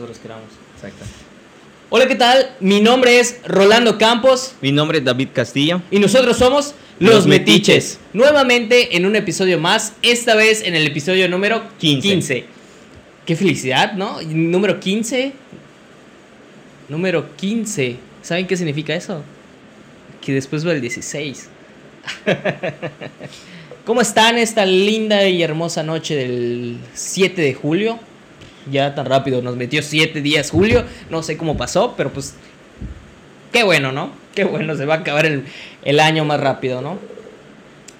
[0.00, 0.48] nosotros queramos.
[0.76, 1.04] Exacto.
[1.90, 2.56] Hola, ¿qué tal?
[2.60, 5.82] Mi nombre es Rolando Campos Mi nombre es David Castillo.
[5.90, 7.66] y nosotros somos Los Los Metiches.
[7.66, 7.98] Metiches.
[8.14, 12.08] Nuevamente en un episodio más, esta vez en el episodio número 15.
[12.08, 12.44] 15.
[13.26, 14.22] Qué felicidad, ¿no?
[14.22, 15.32] Número 15.
[16.88, 17.96] Número 15.
[18.22, 19.22] ¿Saben qué significa eso?
[20.22, 21.48] Que después va el 16.
[23.84, 27.98] ¿Cómo están esta linda y hermosa noche del 7 de julio?
[28.70, 30.84] Ya tan rápido nos metió 7 días julio.
[31.08, 32.34] No sé cómo pasó, pero pues.
[33.52, 34.12] Qué bueno, ¿no?
[34.34, 35.44] Qué bueno, se va a acabar el,
[35.84, 36.98] el año más rápido, ¿no?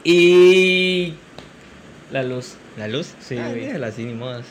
[0.05, 1.15] Y.
[2.13, 2.55] La luz.
[2.77, 3.15] ¿La luz?
[3.21, 3.53] Sí, Ah,
[3.87, 4.45] así, ni modos.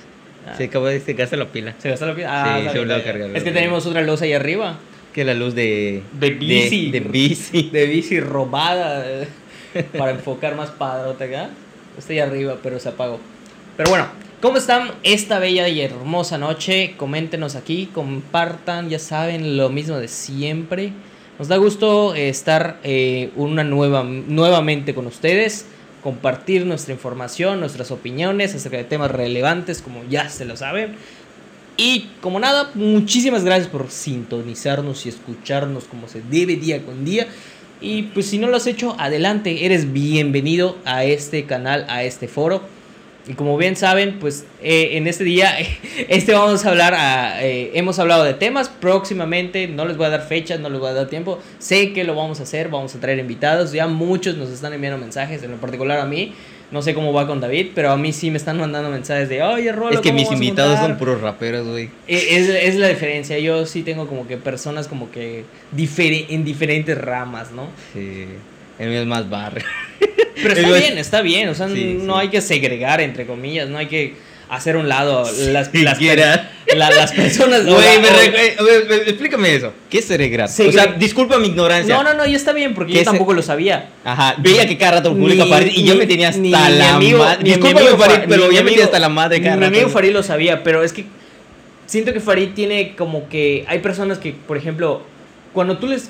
[0.47, 0.55] Ah.
[0.55, 1.75] Se acabó de secarse la pila.
[1.79, 2.43] ¿Se gastó la pila?
[2.43, 4.77] Sí, está se volvió a cargar, Es que tenemos otra luz ahí arriba.
[5.13, 6.03] Que la luz de...
[6.13, 6.91] De bici.
[6.91, 7.69] De, de bici.
[7.71, 9.05] De bici robada.
[9.97, 11.49] para enfocar más padrote acá.
[11.97, 13.19] Está ahí arriba, pero se apagó.
[13.75, 14.07] Pero bueno,
[14.41, 16.95] ¿cómo están esta bella y hermosa noche?
[16.97, 20.93] Coméntenos aquí, compartan, ya saben, lo mismo de siempre.
[21.37, 25.65] Nos da gusto eh, estar eh, una nueva, nuevamente con ustedes,
[26.03, 30.95] compartir nuestra información, nuestras opiniones acerca de temas relevantes, como ya se lo saben.
[31.77, 37.27] Y como nada, muchísimas gracias por sintonizarnos y escucharnos como se debe día con día.
[37.79, 42.27] Y pues si no lo has hecho, adelante, eres bienvenido a este canal, a este
[42.27, 42.78] foro.
[43.29, 45.53] Y como bien saben, pues eh, en este día,
[46.09, 50.09] este vamos a hablar, a, eh, hemos hablado de temas próximamente, no les voy a
[50.09, 52.95] dar fechas, no les voy a dar tiempo, sé que lo vamos a hacer, vamos
[52.95, 56.33] a traer invitados, ya muchos nos están enviando mensajes, en lo particular a mí,
[56.71, 59.43] no sé cómo va con David, pero a mí sí me están mandando mensajes de,
[59.43, 61.85] oye, Rolo, Es que ¿cómo mis invitados juntar?" son puros raperos, güey.
[62.07, 63.37] Eh, Es, es la diferencia.
[63.39, 65.45] Yo sí tengo como que personas como que
[65.75, 67.67] difere- en diferentes ramas, ¿no?
[67.93, 68.25] Sí.
[68.77, 69.63] El mío es más barrio.
[70.41, 71.49] Pero está bien, está bien.
[71.49, 72.19] O sea, Sí, no sí.
[72.21, 73.69] hay que segregar, entre comillas.
[73.69, 74.13] No hay que
[74.49, 76.51] hacer un lado las, las, Siquiera.
[76.75, 77.65] la- las personas.
[77.65, 77.85] Güey,
[79.05, 79.73] explícame eso.
[79.89, 80.47] ¿Qué es cerebral?
[80.49, 81.95] O sea, disculpa mi ignorancia.
[81.95, 83.89] No, no, no, ya está bien porque ¿Qué yo se- tampoco lo sabía.
[84.03, 87.43] Ajá, veía que cada rato publica Farid y yo me tenía hasta ni la madre.
[87.43, 90.23] Discúlpame, Farid, Fa- pero ya me tenía hasta la madre cada Mi amigo Farid lo
[90.23, 91.05] sabía, pero es que
[91.85, 95.03] siento que Farid tiene como que hay personas que, por ejemplo,
[95.53, 96.09] cuando tú les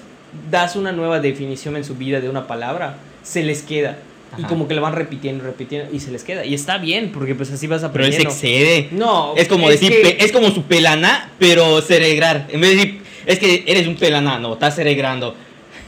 [0.49, 3.97] das una nueva definición en su vida de una palabra, se les queda.
[4.37, 4.47] Y Ajá.
[4.47, 6.45] como que la van repitiendo, repitiendo y se les queda.
[6.45, 8.29] Y está bien, porque pues así vas Pero él se aprendiendo.
[8.29, 8.87] excede.
[8.91, 12.45] No, Es como decir, que- es como su pelana, pero cerebral.
[12.49, 15.35] En vez de decir, es que eres un pelana, no, estás cerebrando.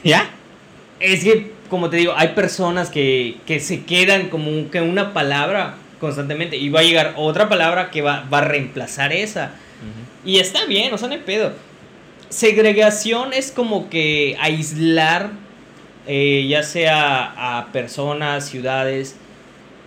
[0.04, 0.30] ¿Ya?
[1.00, 5.76] Es que, como te digo, hay personas que, que se quedan como que una palabra
[6.00, 9.52] constantemente y va a llegar otra palabra que va, va a reemplazar esa.
[10.26, 11.54] Y está bien, o sea, no hay pedo.
[12.30, 15.32] Segregación es como que aislar,
[16.14, 19.16] eh, ya sea a personas, ciudades,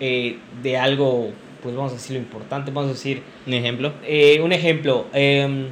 [0.01, 1.31] eh, de algo,
[1.63, 3.93] pues vamos a decir lo importante, vamos a decir, Un ejemplo.
[4.07, 5.67] eh, un ejemplo, eh,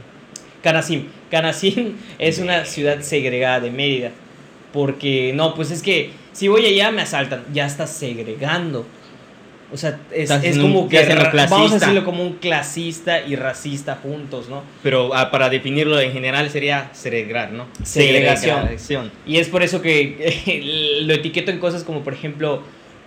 [0.63, 1.09] Canacín.
[1.31, 4.11] Canacín es una ciudad segregada de Mérida.
[4.75, 8.84] Porque, no, pues es que si voy allá me asaltan, ya está segregando.
[9.72, 11.03] O sea, es, un- como que
[11.49, 14.62] vamos a decirlo como un clasista y racista juntos, ¿no?
[14.83, 17.66] Pero ah, para definirlo en general sería cerebral, ¿no?
[17.83, 18.56] Segregación.
[18.60, 19.12] Segregación.
[19.27, 22.62] Y es por eso que lo etiqueto en cosas como, por ejemplo,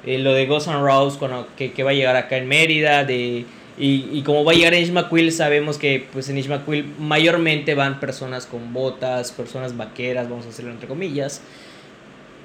[0.05, 3.03] eh, lo de Ghost and Rose, cuando, que, que va a llegar acá en Mérida,
[3.05, 3.45] de,
[3.77, 8.45] y, y como va a llegar en sabemos que pues en Ishmaquil mayormente van personas
[8.45, 11.41] con botas, personas vaqueras, vamos a hacerlo entre comillas,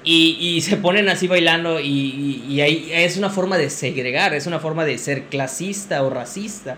[0.03, 4.33] y, y se ponen así bailando y, y- y ahí es una forma de segregar,
[4.33, 6.77] es una forma de ser clasista o racista,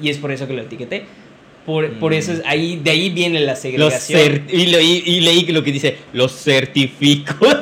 [0.00, 1.04] y es por eso que lo etiqueté.
[1.66, 2.14] Por, por Mm.
[2.16, 4.46] eso es, ahí, de ahí viene la segregación.
[4.50, 7.34] y, leí, leí lo que dice, los certifico.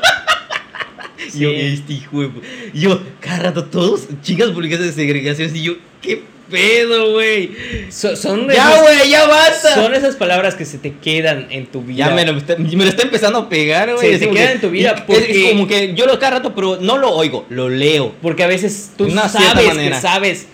[1.30, 1.40] Sí.
[1.40, 2.30] Yo, este hijo de
[2.74, 5.54] Yo, cada rato, todos chicas publicadas de segregación.
[5.54, 7.50] Y yo, ¿qué pedo, güey?
[7.90, 9.74] So- son Ya, esas- güey, ya basta.
[9.74, 12.08] Son esas palabras que se te quedan en tu vida.
[12.08, 14.06] Ya me lo, está, me lo está empezando a pegar, güey.
[14.08, 16.18] Sí, Es te como queda que- en tu vida porque- Es, como que yo lo
[16.18, 18.14] cada rato, pero no lo oigo, lo leo.
[18.20, 20.46] Porque a veces tú De una sabes que sabes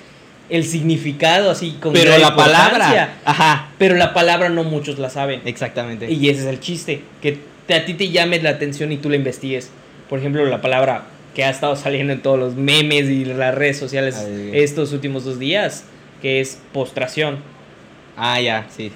[0.48, 3.18] el significado así con Pero la palabra.
[3.24, 5.40] Ajá, Pero la palabra no muchos la saben.
[5.44, 6.10] exactamente.
[6.12, 7.00] Y ese es el chiste.
[7.20, 9.70] Que te- a ti te llame la atención y tú la investigues.
[10.08, 13.76] Por ejemplo, la palabra que ha estado saliendo en todos los memes y las redes
[13.76, 14.52] sociales Ay.
[14.54, 15.82] estos últimos dos días,
[16.22, 17.38] que es postración.
[18.16, 18.90] Ah, ya, sí.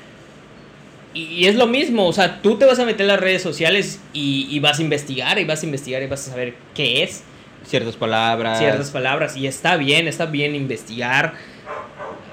[1.12, 3.42] Y, y es lo mismo, o sea, tú te vas a meter en las redes
[3.42, 7.02] sociales y, y vas a investigar y vas a investigar y vas a saber qué
[7.02, 7.24] es
[7.64, 8.58] Ciertas palabras.
[8.58, 9.36] ciertas palabras.
[9.36, 11.34] Y está bien, está bien investigar.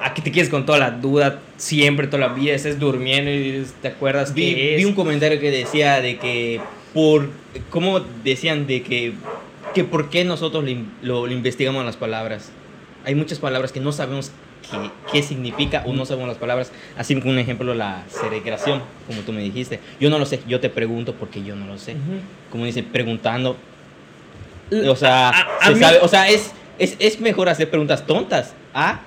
[0.01, 3.87] Aquí te quedes con toda la duda siempre, toda la vida, estés durmiendo y te
[3.89, 4.77] acuerdas Vi, qué es.
[4.77, 6.61] vi un comentario que decía de que
[6.93, 7.29] por
[7.71, 9.13] cómo decían de que
[9.73, 12.51] que por qué nosotros lo, lo- lo investigamos las palabras
[13.05, 14.31] hay muchas palabras que no sabemos
[14.71, 14.77] qué,
[15.11, 16.71] qué significa o no sabemos las palabras.
[16.97, 19.79] Así como un ejemplo, la segregación, como tú me dijiste.
[19.99, 21.95] Yo no lo sé, yo te pregunto porque yo no lo sé.
[22.51, 23.55] Como dice, preguntando.
[24.89, 28.53] O sea, A- a se sabe- o sea es, es, es mejor hacer preguntas tontas
[28.73, 29.01] a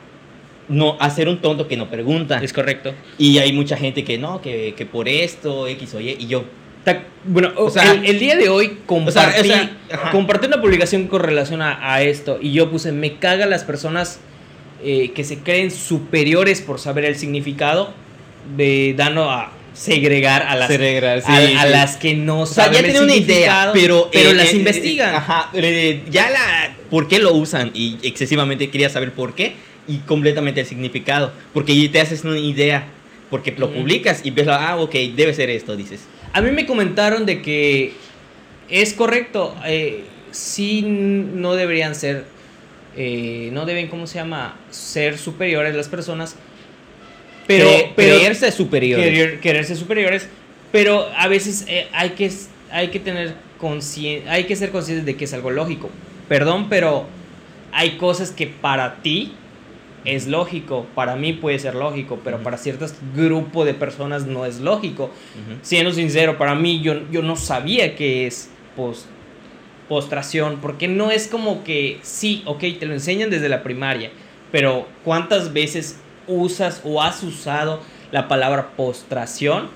[0.68, 2.38] no hacer un tonto que no pregunta.
[2.42, 2.94] Es correcto.
[3.18, 6.44] Y hay mucha gente que no, que, que por esto, X o Y, y yo.
[6.84, 10.46] Ta- Bueno, O sea- el, el día de hoy compartí, O sea, o sea, compartí
[10.46, 14.20] una publicación con relación a, a esto y yo puse, me caga las personas
[14.82, 17.92] eh, que se creen superiores por saber el significado
[18.56, 21.70] de dando a segregar a las, Segregar, sí, a, a sí.
[21.70, 24.56] las que no O sea, saben ya tienen una idea, pero, pero eh, las eh,
[24.56, 25.14] investigan.
[25.14, 25.50] ajá,
[26.10, 26.76] ya la.
[26.90, 27.70] ¿Por qué lo usan?
[27.72, 29.54] Y excesivamente quería saber por qué
[29.86, 31.32] y completamente el significado.
[31.52, 32.86] Porque te haces una idea.
[33.30, 36.00] Porque lo publicas y ves, ah, ok, debe ser esto, dices.
[36.32, 37.92] A mí me comentaron de que
[38.68, 42.24] es correcto, eh, sí no deberían ser,
[43.02, 44.58] eh, no deben, ¿cómo se llama?
[44.70, 46.36] Ser superiores las personas,
[47.46, 49.00] pero, Cre- pero creerse superior.
[49.00, 50.28] querer- quererse superiores,
[50.70, 52.30] pero a veces eh, hay que
[52.70, 53.34] hay que tener
[54.28, 55.88] hay que ser conscientes de que es algo lógico.
[56.28, 57.06] Perdón, pero
[57.72, 59.32] hay cosas que para ti
[60.04, 64.60] es lógico, para mí puede ser lógico, pero para ciertos grupos de personas no es
[64.60, 65.10] lógico
[65.62, 69.06] siendo sincero, para mí yo, yo no sabía que es post,
[69.90, 74.12] postración, porque no es como que, sí, ok, te lo enseñan desde la primaria,
[74.52, 75.98] pero ¿cuántas veces
[76.28, 77.80] usas o has usado
[78.12, 79.68] la palabra postración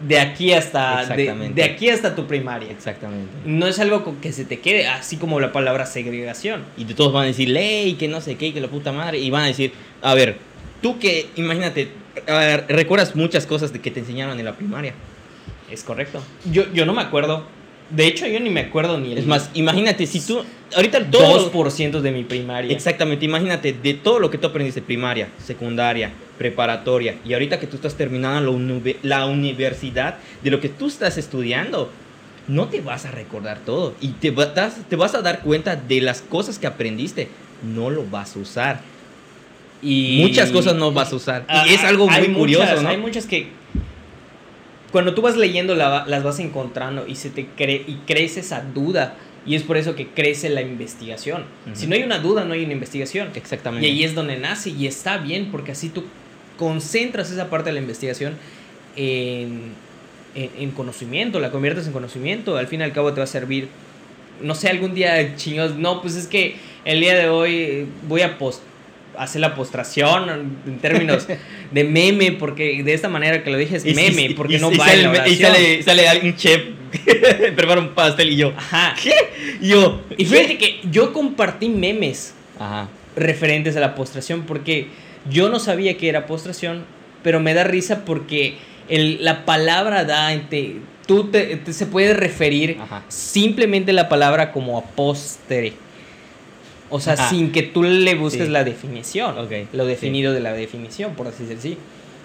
[0.00, 2.70] de aquí hasta, de, de aquí hasta tu primaria?
[2.70, 3.30] Exactamente.
[3.44, 6.64] No es algo con que se te quede, así como la palabra segregación.
[6.78, 9.18] Y todos van a decir ley, que no sé qué, que la puta madre.
[9.18, 10.38] Y van a decir, a ver,
[10.80, 11.90] tú que, imagínate,
[12.26, 14.94] ver, recuerdas muchas cosas de que te enseñaron en la primaria.
[15.70, 16.22] Es correcto.
[16.50, 17.57] Yo, yo no me acuerdo.
[17.90, 20.42] De hecho, yo ni me acuerdo ni el Es más, imagínate, si tú,
[20.76, 21.50] ahorita todo...
[21.50, 22.70] 2% de mi primaria.
[22.70, 27.76] Exactamente, imagínate, de todo lo que tú aprendiste, primaria, secundaria, preparatoria, y ahorita que tú
[27.76, 31.90] estás terminando la, uni- la universidad, de lo que tú estás estudiando,
[32.46, 33.94] no te vas a recordar todo.
[34.02, 37.28] Y te, va- das- te vas a dar cuenta de las cosas que aprendiste,
[37.62, 38.80] no lo vas a usar.
[39.80, 41.44] Y Muchas cosas no vas a usar.
[41.48, 42.88] Ah, y es algo muy hay curioso, muchas, ¿no?
[42.88, 43.48] Hay muchas que
[44.92, 48.62] cuando tú vas leyendo la- las vas encontrando y se te cre y crece esa
[48.62, 51.44] duda y es por eso que crece la investigación.
[51.74, 53.28] Si no hay una duda, no hay una investigación.
[53.34, 53.86] Y Exactamente.
[53.86, 56.04] ahí es donde nace y está bien porque así tú
[56.58, 58.34] concentras esa parte de la investigación
[58.96, 59.72] en,
[60.34, 63.28] en, en conocimiento, la conviertes en conocimiento, al fin y al cabo te va a
[63.28, 63.68] servir.
[64.42, 68.22] No sé, algún día chingos, no, pues es que el día de hoy eh, voy
[68.22, 68.62] a post
[69.18, 71.26] hacer la postración en términos
[71.72, 74.60] de meme, porque de esta manera que lo dije es Y- meme, y- porque y-
[74.60, 76.62] no va sale, y sale, sale un chef,
[77.56, 78.94] prepara un pastel y yo, Ajá.
[79.60, 82.88] y yo, Y fíjate que yo compartí memes Ajá.
[83.16, 84.88] referentes a la postración porque
[85.30, 86.84] yo no sabía que era postración,
[87.22, 88.54] pero me da risa porque
[88.88, 90.30] el- la palabra da,
[91.06, 93.02] tú te, te- se puede referir Ajá.
[93.08, 95.72] simplemente la palabra como apóstere.
[96.90, 97.28] O sea, Ajá.
[97.30, 98.52] sin que tú le busques Sí.
[98.52, 101.78] la definición, Ok, lo definido de la definición, por así decirlo.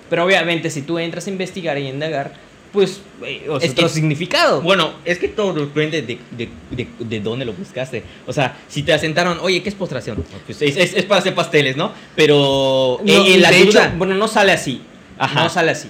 [0.09, 2.33] Pero obviamente si tú entras a investigar y indagar,
[2.71, 4.61] pues eh, o sea, Es otro que- significado.
[4.61, 8.03] Bueno, es que todo depende de, de, de, de dónde lo buscaste.
[8.25, 10.23] O sea, si te asentaron, oye, ¿qué es postración?
[10.45, 11.91] Pues es, es- es para hacer pasteles, ¿no?
[12.15, 14.81] Pero No, eh, la de hecho, duda- bueno, no sale así.
[15.17, 15.43] Ajá.
[15.43, 15.89] No sale así.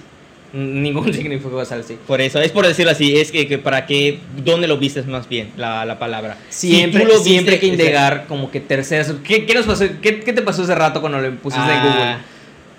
[0.82, 1.98] Ningún significado sale así.
[2.06, 5.28] Por eso, es por decirlo así, es que, que para qué, ¿dónde lo vistes más
[5.28, 6.36] bien la, la palabra?
[6.48, 9.12] Siempre, Si tú lo viste- siempre hay que indagar como que terceras.
[9.24, 9.84] ¿Qué, qué nos pasó?
[10.00, 12.02] ¿Qué, qué te pasó hace rato cuando lo pusiste en Google?
[12.02, 12.20] Ah,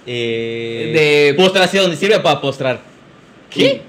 [0.07, 2.79] eh, De- postración, sirve para postrar.
[3.49, 3.81] ¿Qué?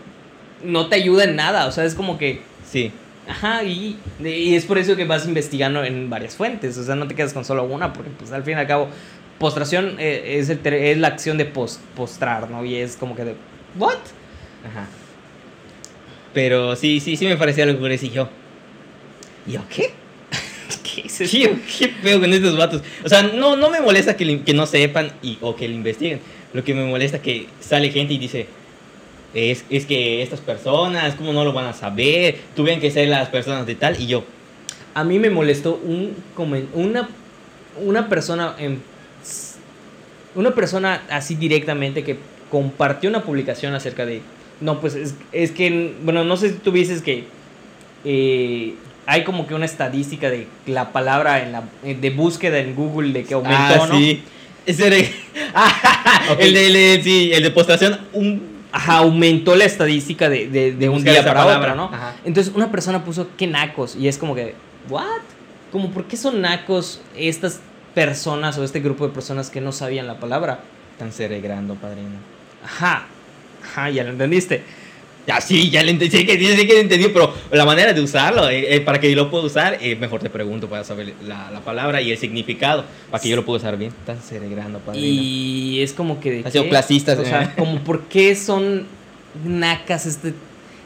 [0.64, 1.66] No te ayuda en nada.
[1.66, 2.40] O sea, es como que.
[2.70, 2.90] Sí.
[3.28, 6.78] Ajá, y, y es por eso que vas investigando en varias fuentes.
[6.78, 8.88] O sea, no te quedas con solo una, porque pues al fin y al cabo,
[9.38, 12.64] postración eh, es, el es la acción de pos- postrar, ¿no?
[12.64, 13.34] Y es como que de.
[13.78, 13.98] ¿What?
[14.68, 14.86] Ajá.
[16.32, 18.28] Pero sí, sí, sí me parecía algo curioso y yo.
[19.46, 19.90] ¿Y yo qué?
[20.82, 21.32] ¿Qué es eso?
[21.36, 22.82] ¿Qué, qué feo con estos vatos?
[23.04, 25.74] O sea, no, no me molesta que, li- que no sepan y, o que lo
[25.74, 26.20] investiguen.
[26.52, 28.46] Lo que me molesta es que sale gente y dice,
[29.34, 32.38] es, es que estas personas, ¿cómo no lo van a saber?
[32.54, 34.24] Tuvieron que ser las personas de tal y yo.
[34.94, 36.14] A mí me molestó un
[36.74, 37.08] una,
[37.82, 38.80] una persona en,
[40.34, 42.18] una persona así directamente que
[42.50, 44.22] compartió una publicación acerca de
[44.60, 47.24] no pues es, es que bueno no sé si tú dices que
[48.04, 48.74] eh,
[49.06, 53.24] hay como que una estadística de la palabra en la de búsqueda en Google de
[53.24, 54.22] que aumentó ah, no sí.
[54.66, 54.96] Ese era-
[56.32, 56.40] Ok.
[56.40, 58.56] el, de, el de- sí, el de postración, un...
[58.72, 61.72] Ajá, aumentó la estadística de, de, de un día para palabra.
[61.72, 61.84] otro, ¿no?
[61.96, 62.16] Ajá.
[62.24, 64.54] Entonces una persona puso qué nacos y es como que,
[64.90, 65.04] ¿what?
[65.72, 67.60] Como, ¿por qué son nacos estas
[67.94, 70.58] personas o este grupo de personas que no sabían la palabra.
[70.92, 72.18] Están ceregrando, padrino.
[72.66, 73.06] Ajá,
[73.62, 74.62] ajá, ya lo entendiste.
[75.26, 78.00] Ya sí, ya le entendí, sí que, sí que lo entendí, pero la manera de
[78.00, 81.14] usarlo, eh, eh, para que yo lo pueda usar, eh, mejor te pregunto para saber
[81.26, 83.92] la, la palabra y el significado, para que yo lo pueda usar bien.
[83.98, 85.04] Están ceregrando, padrino.
[85.04, 86.30] Y es como que...
[86.30, 86.70] ¿de Ha sido qué?
[86.70, 88.86] clasistas, O sea, como por qué son
[89.44, 90.32] nacas este,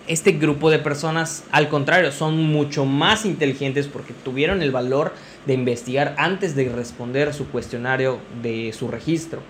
[0.09, 1.45] este grupo de personas.
[1.51, 5.13] Al contrario, son mucho más inteligentes porque tuvieron el valor
[5.45, 9.43] de investigar antes de responder su cuestionario de su registro.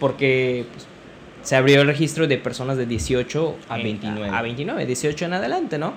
[0.00, 0.86] Porque pues,
[1.46, 4.36] se abrió el registro de personas de 18 A en- 29.
[4.36, 5.92] A, 29, 18 en adelante, ¿no?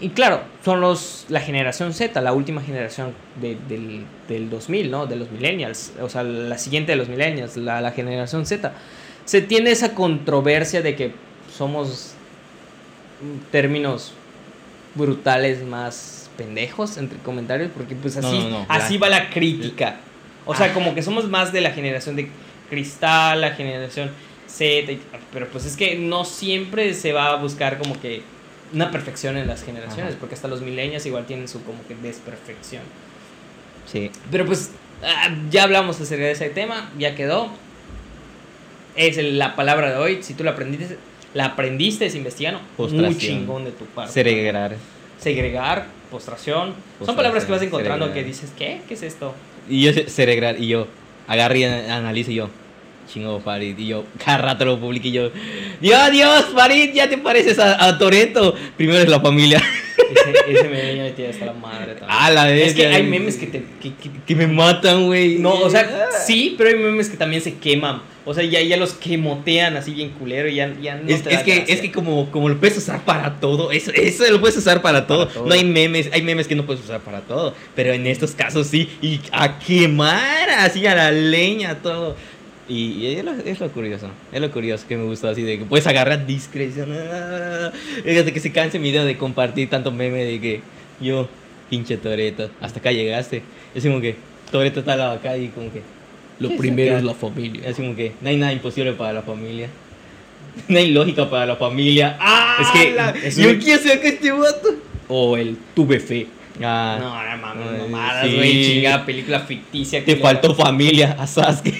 [0.00, 5.06] Y claro, son los la generación Z, la última generación de- del, del 2000, ¿no?
[5.06, 8.72] De los millennials, o sea, la siguiente de los millennials, la, la generación Z.
[9.24, 11.12] Se tiene esa controversia de que
[11.56, 12.14] somos
[13.50, 14.12] términos
[14.94, 19.30] brutales más pendejos entre comentarios, porque pues No, así, no, no, así la- va la
[19.30, 19.96] crítica.
[20.46, 20.74] O sea, Ah.
[20.74, 22.30] como que somos más de la generación de
[22.70, 24.10] cristal, la generación
[24.58, 25.00] Y-
[25.32, 28.22] pero pues es que no siempre se va a buscar como que
[28.72, 30.20] una perfección en las generaciones, Ajá.
[30.20, 32.82] porque hasta los milenios igual tienen su como que desperfección.
[33.90, 34.10] Sí.
[34.30, 34.70] Pero pues
[35.02, 37.50] ah, ya hablamos acerca de ese tema, ya quedó.
[38.96, 40.98] Es la palabra de hoy, si tú la aprendiste,
[41.32, 44.12] la aprendiste es investigando, muy chingón de tu parte.
[44.12, 44.76] Ceregrar.
[45.18, 48.24] Segregar, postración, son palabras que vas encontrando segregar.
[48.24, 48.80] que dices, ¿qué?
[48.88, 49.34] ¿Qué es esto?
[49.68, 50.88] Y yo, ceregrar, y yo,
[51.28, 52.50] agarro y an- analizo y yo,
[53.12, 55.30] chingo Farid, y yo, cada rato lo publico y yo,
[55.80, 58.54] Dios, Dios, Farid, ya te pareces a, a Toreto.
[58.76, 59.62] Primero es la familia.
[60.10, 62.10] Ese, ese meme ya me tiene hasta la madre también.
[62.10, 62.68] A la vez.
[62.68, 63.62] Es que hay memes que te.
[63.80, 65.38] que- que- que me matan, güey.
[65.38, 65.88] no, o sea,
[66.26, 68.02] sí, pero hay memes que también se queman.
[68.24, 71.30] O sea, ya, ya los quemotean así bien culero y ya, ya no Es, te
[71.30, 71.74] da es que, gracia.
[71.74, 75.06] es que como, como lo puedes usar para todo, eso, eso lo puedes usar para
[75.06, 75.26] todo.
[75.28, 75.46] todo.
[75.46, 78.66] No hay memes, hay memes que no puedes usar para todo, pero en estos casos
[78.66, 82.16] sí, y a quemar así a la leña todo.
[82.70, 85.58] Y, y es, lo, es lo curioso, es lo curioso que me gusta así de
[85.58, 86.90] que puedes agarrar discreción.
[86.92, 87.72] ah,
[88.18, 90.60] Hasta que se canse mi idea de compartir tanto meme de que
[91.00, 91.28] yo,
[91.68, 93.42] pinche Toreto, hasta acá llegaste.
[93.74, 94.14] Es como que
[94.52, 95.82] Toreto está al lado acá y como que
[96.38, 96.98] Lo ¿qué es primero acá?
[97.00, 97.68] es la familia.
[97.68, 99.68] es como que no hay nada imposible para la familia.
[100.68, 102.16] No hay lógica para la familia.
[102.20, 102.56] ¡Ah!
[102.60, 104.68] Es que la- es yo un- quiero ser que este vato.
[105.08, 106.26] O el tuve fe.
[106.62, 108.34] Ah, No, no mames, mamadas, sí.
[108.36, 108.64] güey.
[108.64, 110.04] Chingada película ficticia.
[110.04, 111.74] que te faltó familia a Sasuke.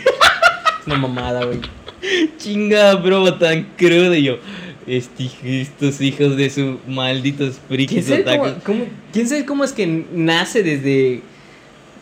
[0.81, 1.61] Es una mamada, güey.
[2.39, 4.15] Chinga, broma tan crudo.
[4.15, 4.39] Y yo,
[4.87, 8.25] estos hijos de su malditos ¿Quién frikis sabe
[8.65, 11.23] cómo, quién sabe cómo es que nace desde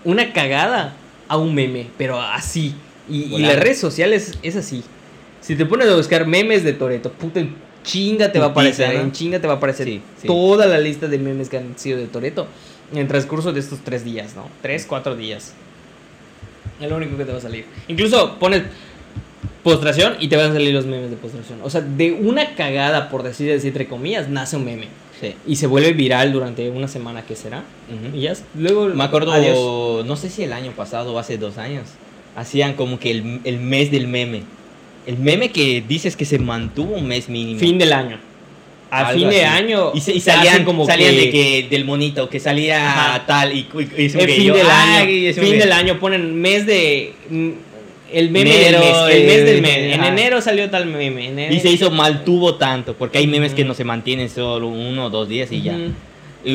[0.05, 0.95] una cagada
[1.27, 1.87] a un meme?
[1.99, 2.75] Pero así.
[3.09, 4.83] Y, las redes sociales es así.
[5.41, 8.95] Si te pones a buscar memes de Toreto, puta, en chinga te va a aparecer.
[8.95, 10.27] En chinga te va a aparecer Sí, sí.
[10.27, 12.47] toda la lista de memes que han sido de Toreto
[12.93, 14.49] en el transcurso de estos tres días, ¿no?
[14.63, 15.55] Tres, cuatro días.
[16.81, 17.65] Es lo único que te va a salir.
[17.89, 18.63] Incluso pones
[19.63, 21.61] postración y te van a salir los memes de postración.
[21.63, 24.87] O sea, de una cagada, por decir así, entre comillas, nace un meme.
[25.21, 25.35] Sí.
[25.47, 27.65] Y se vuelve viral durante una semana, ¿qué será?
[28.15, 28.87] Y ya, luego...
[28.87, 30.07] Me acuerdo, adiós.
[30.07, 31.89] no sé si el año pasado o hace dos años,
[32.37, 34.43] hacían como que el, el mes del meme.
[35.07, 37.59] El meme que dices que se mantuvo un mes mínimo.
[37.59, 38.21] Fin del año.
[38.91, 39.93] A fin de año...
[39.95, 43.27] Y, salían, como salían que- de que del monito, que salía Ajá.
[43.27, 45.11] tal y, y, y El fin yo, del "Ay", año.
[45.11, 47.13] y es como Fin que- del año ponen mes de...
[47.29, 47.51] mm,
[48.13, 49.17] El meme Enero, del mes.
[49.17, 49.95] El mes del eh, mes.
[49.95, 51.27] En enero salió tal meme.
[51.29, 55.07] enero- Y se hizo mantuvo tanto, porque hay memes que no se mantienen solo uno
[55.07, 55.77] o dos días y ya.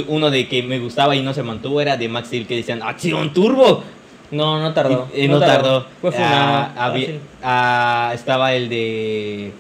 [0.07, 2.81] Uno de que me gustaba y no se mantuvo era de Max Steel que decían
[2.81, 3.83] ¡Acción Turbo!
[4.31, 5.07] No, no tardó.
[5.15, 5.85] Y- y no, tardó.
[6.01, 6.09] Fue.
[6.17, 7.19] Ah, había- Fácil.
[7.43, 9.51] ah, estaba el de.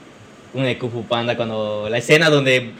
[0.53, 1.87] Uno de Kung Fu Panda cuando.
[1.89, 2.71] La escena donde.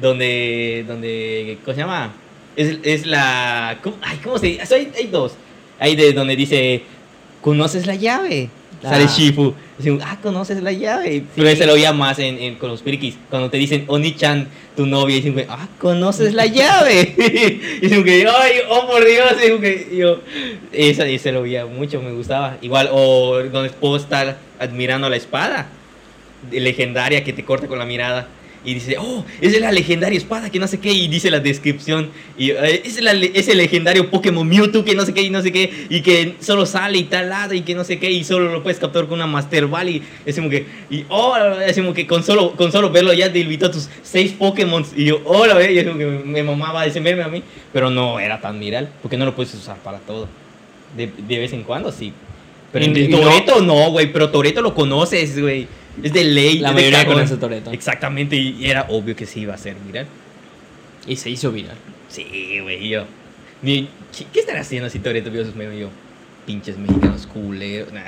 [0.00, 0.84] Donde.
[0.86, 2.12] donde ¿Cómo se llama?
[2.56, 3.78] Es, es la.
[3.82, 4.74] ¿cómo, ay, ¿cómo se dice?
[4.74, 5.34] Hay, hay dos.
[5.78, 6.82] Hay de donde dice.
[7.40, 8.50] ¿Conoces la llave?
[8.82, 9.06] Sale.
[9.06, 9.54] Shifu.
[9.76, 11.24] Dice, ah, conoces la llave.
[11.34, 13.16] Pero ese lo oía más en, en- con los pirikis.
[13.30, 17.14] Cuando te dicen Oni-chan, tu novia, y dicen, ah, conoces la llave.
[17.82, 19.32] y dicen ay, oh por Dios.
[19.92, 20.20] Y yo,
[20.72, 22.56] esa, ese lo oía mucho, me gustaba.
[22.60, 25.68] Igual, o donde puedo estar admirando la espada
[26.50, 28.28] legendaria que te corta con la mirada.
[28.64, 30.92] Y dice, oh, esa es la legendaria espada que no sé qué.
[30.92, 32.10] Y dice la descripción.
[32.36, 35.40] Y eh, es, la es el legendario Pokémon Mewtwo que no sé qué y no
[35.42, 35.86] sé qué.
[35.88, 38.10] Y que solo sale y tal lado y que no sé qué.
[38.10, 39.88] Y solo lo puedes capturar con una Master Ball.
[39.88, 43.32] Y es como que, y oh, es como que con solo, con solo verlo ya
[43.32, 44.84] te invitó a tus seis Pokémon.
[44.96, 45.72] Y yo, oh, la ve.
[45.72, 47.42] Y es como que me, mamaba ese meme a mí.
[47.72, 48.90] Pero no era tan viral.
[49.00, 50.28] Porque no lo puedes usar para todo.
[50.96, 52.12] De, de vez en cuando sí.
[52.72, 54.12] Pero no- Toreto no, güey.
[54.12, 55.68] Pero Toreto lo conoces, güey.
[56.02, 56.58] Es de ley.
[56.58, 57.70] La mayoría conoce Toretto.
[57.72, 60.06] Exactamente, y era obvio que sí iba a ser viral.
[61.06, 61.76] Y se hizo viral.
[62.08, 63.04] Sí, güey, yo.
[63.62, 63.86] ¿Qué,
[64.32, 65.78] qué estará haciendo si Toreto vio sus memes?
[65.80, 65.88] Yo,
[66.46, 67.92] pinches mexicanos culeros.
[67.92, 68.02] Nah.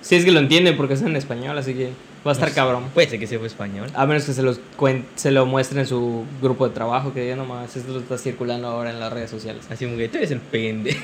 [0.00, 1.90] Sí, es que lo entienden porque es en español, así que
[2.26, 2.84] va a estar No sé, cabrón.
[2.92, 3.88] Puede ser que sea español.
[3.94, 7.26] A menos que se, los cuen- se lo muestren en su grupo de trabajo, que
[7.26, 9.64] ya nomás esto está circulando ahora en las redes sociales.
[9.70, 11.00] Así como que tú eres el pendejo.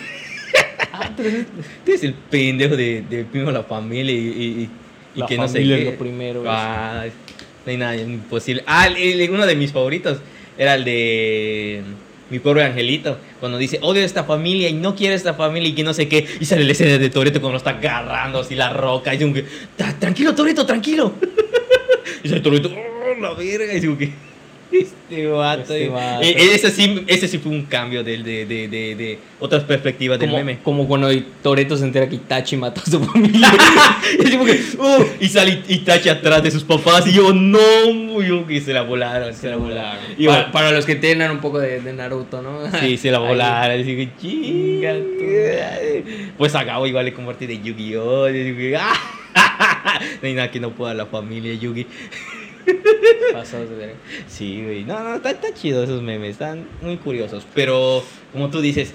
[0.93, 1.47] Ah, pero es-
[1.85, 4.71] Tú eres el pendejo de, de primero la familia y, y, y-
[5.15, 5.85] y La que no sé qué.
[5.85, 7.05] lo primero, Ah,
[7.67, 8.63] no hay nada imposible.
[8.67, 8.89] Ah,
[9.31, 10.19] uno de mis favoritos
[10.59, 11.83] era el de
[12.31, 13.19] mi pobre angelito.
[13.41, 16.27] Cuando dice, odio esta familia y no quiero esta familia y que no sé qué.
[16.41, 19.15] Y sale la escena de Toreto cuando lo está agarrando así la roca.
[19.15, 19.19] Y
[19.77, 21.13] "Ta- tranquilo, Toreto, tranquilo.
[22.25, 23.75] y sale Toreto, oh, la verga.
[23.75, 24.13] Y digo que.
[24.73, 25.63] Este vato.
[25.63, 25.89] Este eh.
[25.89, 26.23] vato.
[26.23, 30.19] Eh, ese, sí, ese sí fue un cambio de, de, de, de, de otras perspectivas
[30.19, 30.59] del meme.
[30.63, 31.09] como cuando
[31.43, 33.51] Toreto se entera que Itachi mató a su familia.
[34.19, 38.61] y que, uh, y sale Itachi atrás de sus papás y yo, no, yo que
[38.61, 40.01] se la volaron, se la volaron.
[40.17, 42.61] Y para, bueno, para los que tienen un poco de, de Naruto, ¿no?
[42.81, 43.27] sí, se la Ahí.
[43.27, 44.95] volaron, así que, Chinga.
[46.39, 48.29] Pues a Gabo igual le convertí de Yu-Gi-Oh!
[48.31, 48.93] y ¡ah!
[50.23, 51.87] No hay nada que no pueda la familia Yugi.
[53.33, 53.95] Pasados de verga.
[54.27, 54.85] Sí, güey.
[54.85, 57.47] No, no, está, está chido esos memes, están muy curiosos.
[57.55, 58.93] Pero, como tú dices,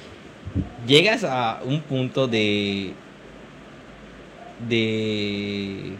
[0.87, 2.93] llegas a un punto de.
[4.67, 5.93] de.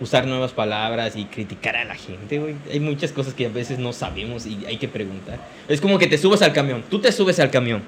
[0.00, 2.54] usar nuevas palabras y criticar a la gente, güey.
[2.70, 5.38] Hay muchas cosas que a veces no sabemos y hay que preguntar.
[5.68, 7.82] Es como que te subes al camión, tú te subes al camión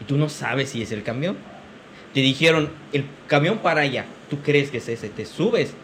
[0.00, 1.36] y tú no sabes si es el camión.
[2.14, 5.74] Te dijeron, el camión para allá, tú crees que es ese, te subes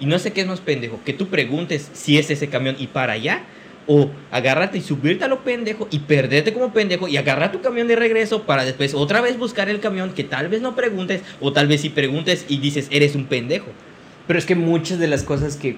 [0.00, 2.88] y no sé qué es más pendejo, que tú preguntes si es ese camión y
[2.88, 3.44] para allá,
[3.86, 7.88] o agarrarte y subirte a lo pendejo y perderte como pendejo y agarrar tu camión
[7.88, 11.52] de regreso para después otra vez buscar el camión que tal vez no preguntes, o
[11.52, 13.66] tal vez sí preguntes y dices, eres un pendejo.
[14.26, 15.76] Pero es que muchas de las cosas que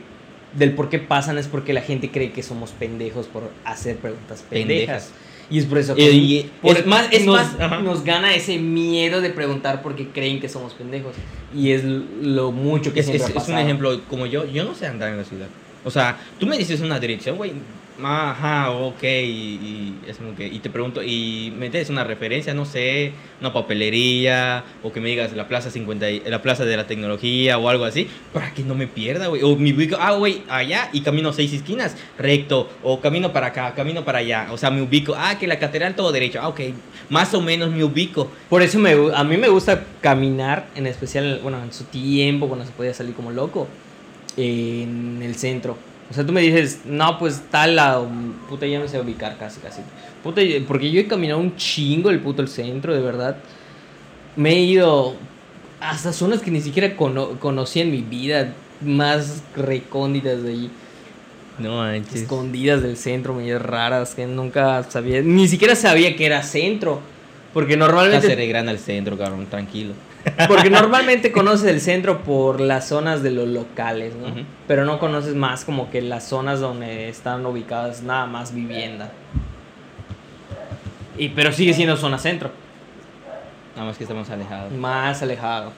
[0.54, 4.44] del por qué pasan es porque la gente cree que somos pendejos por hacer preguntas
[4.48, 5.10] pendejas.
[5.10, 5.12] Pendejas.
[5.52, 7.78] Y es por eso que y- por- es más- es nos, más, ajá.
[7.80, 11.12] nos gana ese miedo de preguntar porque creen que somos pendejos.
[11.54, 14.64] Y es lo mucho que Es, siempre es- ha es un ejemplo, como yo, yo
[14.64, 15.48] no sé andar en la ciudad.
[15.84, 17.52] O sea, tú me dices una dirección, güey.
[17.98, 19.02] Ajá, ok.
[19.02, 23.52] Y, es como que, y te pregunto, y me des una referencia, no sé, una
[23.52, 27.68] papelería, o que me digas la plaza 50, y- la plaza de la tecnología o
[27.68, 29.42] algo así, para que no me pierda, güey.
[29.42, 33.74] O me ubico, ah, güey, allá y camino seis esquinas, recto, o camino para acá,
[33.74, 34.48] camino para allá.
[34.52, 36.60] O sea, me ubico, ah, que la catedral todo derecho, ah, ok,
[37.10, 38.30] más o menos me ubico.
[38.48, 42.64] Por eso me, a mí me gusta caminar, en especial, bueno, en su tiempo, cuando
[42.64, 43.68] se podía salir como loco,
[44.38, 45.91] en el centro.
[46.12, 48.06] O sea, tú me dices, no, pues tal lado,
[48.48, 49.80] puta, ya no sé ubicar casi, casi.
[50.22, 53.36] Puta, porque yo he caminado un chingo el puto el centro, de verdad.
[54.36, 55.14] Me he ido
[55.80, 60.70] hasta zonas que ni siquiera cono- conocí en mi vida, más recónditas de allí,
[61.58, 62.22] No manches.
[62.22, 67.00] escondidas del centro, medias raras, que nunca sabía, ni siquiera sabía que era centro.
[67.54, 69.92] Porque normalmente Hacer grande al centro, cabrón, tranquilo.
[70.48, 74.28] Porque normalmente conoces el centro por las zonas de los locales, ¿no?
[74.68, 79.10] Pero no conoces más como que las zonas donde están ubicadas nada más vivienda.
[81.18, 82.50] Y pero sigue siendo zona centro,
[83.74, 84.72] Nada más que estamos alejados.
[84.72, 85.72] más alejado.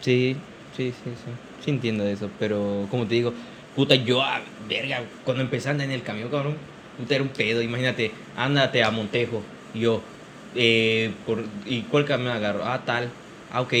[0.00, 0.36] Sí,
[0.76, 1.30] sí, sí, sí.
[1.64, 3.32] Sí entiendo eso, pero como te digo,
[3.74, 6.56] puta, yo, ah, verga, cuando empecé a andar en el camión, cabrón,
[6.98, 7.62] puta, era un pedo.
[7.62, 9.42] Imagínate, ándate a Montejo.
[9.74, 10.00] Y yo,
[10.54, 12.64] eh, por, ¿y cuál camión agarro?
[12.64, 13.08] Ah, tal.
[13.52, 13.74] Ah, ok.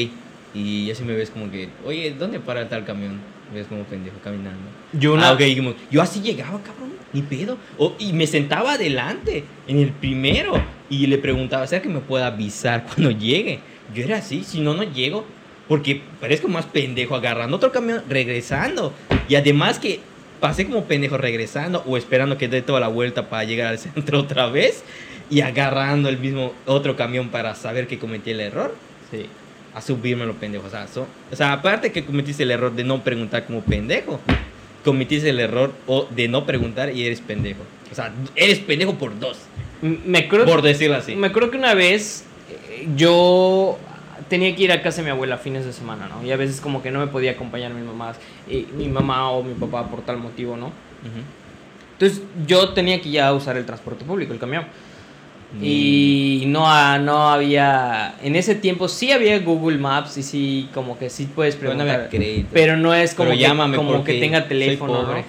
[0.54, 3.18] Y así me ves como que, oye, ¿dónde para tal camión?
[3.52, 4.58] Me ves como pendejo caminando.
[4.92, 7.56] Yo una Ah, ok, y como, yo así llegaba, cabrón, ni pedo.
[7.76, 10.54] O- y me sentaba adelante, en el primero,
[10.90, 13.60] y le preguntaba, ¿será que me puede avisar cuando llegue?
[13.94, 15.24] Yo era así, si no, no llego,
[15.66, 18.92] porque parezco más pendejo agarrando otro camión, regresando.
[19.28, 20.00] Y además que
[20.40, 24.20] pasé como pendejo regresando o esperando que dé toda la vuelta para llegar al centro
[24.20, 24.82] otra vez
[25.30, 28.74] y agarrando el mismo otro camión para saber que cometí el error
[29.10, 29.26] sí.
[29.74, 30.66] A subirme lo pendejo.
[30.66, 34.20] O sea, so- o sea, aparte que cometiste el error de no preguntar como pendejo,
[34.84, 37.60] cometiste el error o de no preguntar y eres pendejo.
[37.90, 39.38] O sea, eres pendejo por dos,
[39.82, 41.14] Me acuerdo por decirlo así.
[41.14, 43.78] Me acuerdo que una vez eh, yo
[44.28, 46.24] tenía que ir a casa de mi abuela fines de semana, ¿no?
[46.26, 48.12] Y a veces como que no me podía acompañar mi mamá,
[48.48, 50.72] eh, mi mamá o mi papá por tal motivo, ¿no?
[51.92, 54.64] Entonces yo tenía que ya usar el transporte público, el camión.
[55.52, 55.64] Mm.
[55.64, 60.98] Y no, ha- no había, en ese tiempo sí había Google Maps y sí, como
[60.98, 62.10] que sí puedes Pero no preguntar.
[62.52, 65.02] Pero no es como, Pero que, como que tenga teléfono.
[65.04, 65.24] ¿no?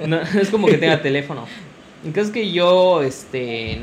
[0.06, 1.46] No, es como que tenga teléfono.
[2.04, 3.78] Entonces que yo, este...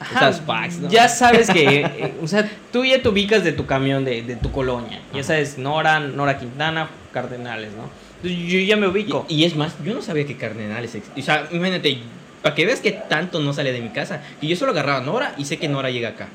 [0.00, 0.88] ajá, fax, ¿no?
[0.90, 4.34] Ya sabes que, eh, o sea, tú ya te ubicas de tu camión, de, de
[4.34, 5.00] tu colonia.
[5.14, 7.88] Ya sabes, Nora, Nora Quintana, Cardenales, ¿no?
[8.16, 9.24] Entonces yo ya me ubico.
[9.28, 11.98] Y, y es más, yo no sabía que Cardenales O sea, imagínate,
[12.46, 15.34] para que veas que tanto no sale de mi casa, que yo solo agarraba Nora
[15.36, 16.28] y sé que Nora llega acá.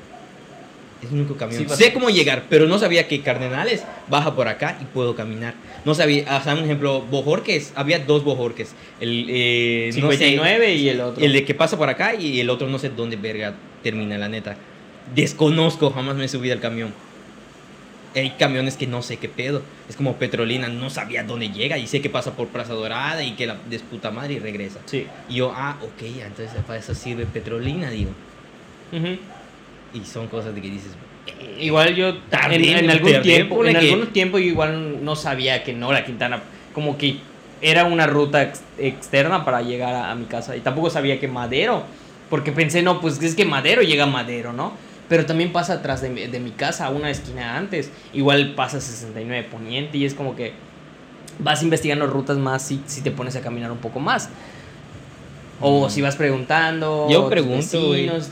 [1.02, 1.66] Es el único camión.
[1.66, 5.54] Sí, sé cómo llegar, pero no sabía que Cardenales baja por acá y puedo caminar.
[5.86, 8.74] No sabía, o sea, un ejemplo, Bojorques, había dos Bojorques.
[9.00, 11.24] El, eh, no sé, 59 y el otro.
[11.24, 14.28] el de que pasa por acá y el otro no sé dónde verga termina, la
[14.28, 14.58] neta.
[15.14, 16.92] Desconozco, jamás me he subido al camión.
[18.14, 19.62] Hay camiones que no sé qué pedo.
[19.88, 23.32] Es como Petrolina, no sabía dónde llega y sé que pasa por Plaza Dorada y
[23.32, 24.80] que la desputa madre y regresa.
[24.86, 25.06] Sí.
[25.28, 28.10] Y yo, ah, ok, entonces para eso sirve Petrolina, digo.
[28.92, 29.16] Ujú.
[29.94, 30.92] Y son cosas de que dices,
[31.60, 35.72] Igual yo en, en algún tiempo, en que- algún tiempo yo igual no sabía que
[35.72, 36.42] no la Quintana
[36.74, 37.18] como que
[37.60, 41.28] era una ruta ex- externa para llegar a, a mi casa y tampoco sabía que
[41.28, 41.84] Madero,
[42.28, 44.72] porque pensé no pues es que Madero llega a Madero, ¿no?
[45.08, 48.80] Pero también pasa atrás de, mi- de mi casa, a una esquina antes, igual pasa
[48.80, 50.52] 69 Poniente y es como que
[51.38, 54.30] vas investigando rutas más si, si te pones a caminar un poco más.
[55.64, 57.06] O si vas preguntando.
[57.08, 58.28] Yo pregunto, vecinos.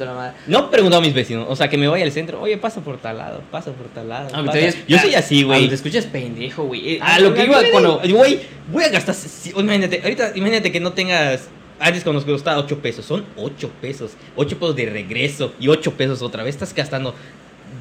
[0.49, 2.99] No pregunto a mis vecinos, o sea, que me vaya al centro, oye, pasa por
[2.99, 4.31] tal lado, pasa por tal lado.
[4.35, 4.59] Aunque pasa".
[4.59, 5.69] te oyes- Yo soy así, Ah, güey.
[5.69, 6.95] Te escuchas pendejo, güey.
[6.95, 8.01] Eh, Ah, A lo que iba cuando.
[8.01, 8.41] Güey,
[8.73, 9.15] voy a gastar.
[9.15, 11.49] si- Imagínate, ahorita, imagínate que no tengas.
[11.81, 14.13] Antes cuando nos costaba 8 pesos, son 8 pesos.
[14.37, 16.55] 8 pesos de regreso y 8 pesos otra vez.
[16.55, 17.15] Estás gastando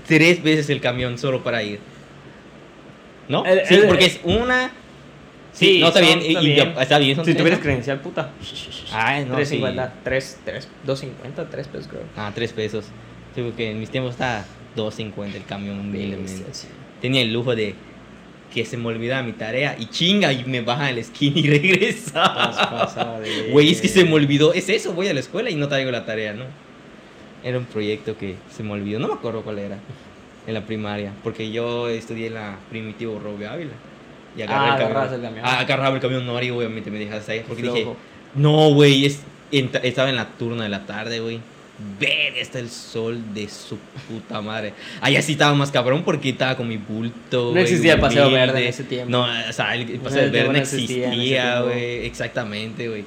[0.07, 1.79] 3 veces el camión solo para ir.
[3.27, 3.45] ¿No?
[3.45, 4.71] El- sí, el- porque es una.
[5.51, 6.19] Sí, Sí, no está son- bien.
[6.19, 6.73] está y- y bien.
[6.73, 7.63] ya- está bien, son Si tres, tuvieras ¿no?
[7.63, 8.31] credencial, puta.
[8.93, 9.93] Ay, no, 3.50.
[10.03, 12.03] 3, 3, 2.50, 3 pesos, creo.
[12.15, 12.85] Ah, 3 pesos.
[13.35, 15.91] Sí, porque en mis tiempos estaba 2.50 el camión.
[15.91, 16.67] Bestia, sí.
[17.01, 17.75] Tenía el lujo de
[18.53, 23.19] que se me olvidaba mi tarea y chinga y me baja el skin y regresa.
[23.51, 24.53] Güey, es que se me olvidó.
[24.53, 26.45] Es eso, voy a la escuela y no traigo la tarea, ¿no?
[27.43, 28.99] Era un proyecto que se me olvidó.
[28.99, 29.77] No me acuerdo cuál era.
[30.47, 31.13] En la primaria.
[31.23, 33.71] Porque yo estudié en la Primitivo Robio Ávila.
[34.35, 35.45] Y Ah, agarré agarras el camión.
[35.45, 37.43] Ah, agarraba el camión, no, y obviamente me dejaste ahí.
[37.47, 37.87] Porque dije,
[38.35, 41.39] no, güey, es, estaba en la turna de la tarde, güey.
[41.99, 44.73] Ver, está el sol de su puta madre.
[44.99, 47.51] Allá sí estaba más cabrón porque estaba con mi bulto.
[47.53, 49.11] No existía el paseo verde en ese tiempo.
[49.11, 52.05] No, o sea, el, el paseo El verde no existía güey.
[52.05, 53.05] Exactamente, güey.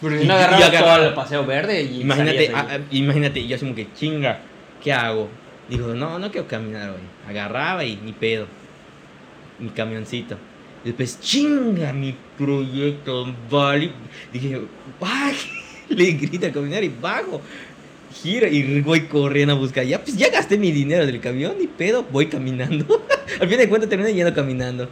[0.00, 2.00] Porque si no agarraba- el paseo verde y.
[2.00, 4.40] Imagínate, salías ah, ah, imagínate, yo así como que chinga,
[4.82, 5.28] ¿qué hago?
[5.68, 7.00] Digo, no, no quiero caminar hoy.
[7.28, 8.46] Agarraba y ni pedo.
[9.58, 10.36] Mi camioncito.
[10.82, 13.90] Y después, chinga, mi proyecto, vale.
[14.32, 14.60] Dije,
[15.00, 15.48] baje.
[15.88, 17.40] Le grita al caminar y bajo.
[18.22, 19.84] Giro y voy corriendo a buscar.
[19.84, 23.04] Ya, pues ya gasté mi dinero del camión, ni pedo, voy caminando.
[23.40, 24.88] Al fin de cuentas terminé yendo caminando.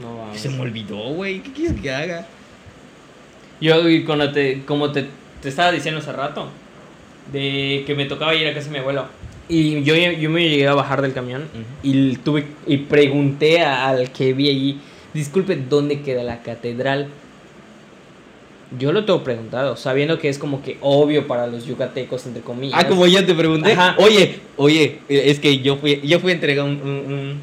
[0.00, 0.38] No, vamos.
[0.38, 1.40] Se me olvidó, güey.
[1.40, 2.26] ¿Qué quieres que haga?
[3.60, 5.06] Yo, y cuando te, como te,
[5.42, 6.48] te estaba diciendo hace rato,
[7.32, 9.06] de que me tocaba ir a casa de mi abuelo.
[9.48, 11.62] Y yo, yo me llegué a bajar del camión Ujú.
[11.82, 14.80] y tuve y pregunté al que vi allí,
[15.12, 17.08] disculpe, ¿dónde queda la catedral?
[18.78, 22.78] Yo lo tengo preguntado, sabiendo que es como que obvio para los yucatecos, entre comillas.
[22.80, 23.72] Ah, como yo te pregunté.
[23.72, 23.96] Ajá.
[23.98, 27.40] Oye, oye, es que yo fui, yo fui a entregar un, un- un-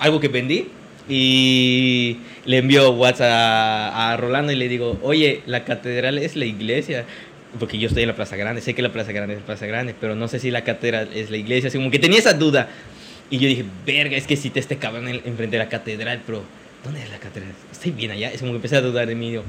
[0.00, 0.68] algo que vendí
[1.08, 6.46] y le envío WhatsApp a, a Rolando y le digo, oye, la catedral es la
[6.46, 7.04] iglesia.
[7.60, 9.66] Porque yo estoy en la Plaza Grande, sé que la Plaza Grande es la Plaza
[9.66, 11.68] Grande, pero no sé si la catedral es la iglesia.
[11.68, 12.68] Así como que tenía esa duda.
[13.30, 16.20] Y yo dije, verga, es que si te este cabrón en- enfrente de la catedral,
[16.26, 16.42] pero
[16.82, 17.52] ¿dónde es la catedral?
[17.70, 18.32] Estoy bien allá.
[18.32, 19.30] Es como que empecé a dudar de mí.
[19.30, 19.44] Digo,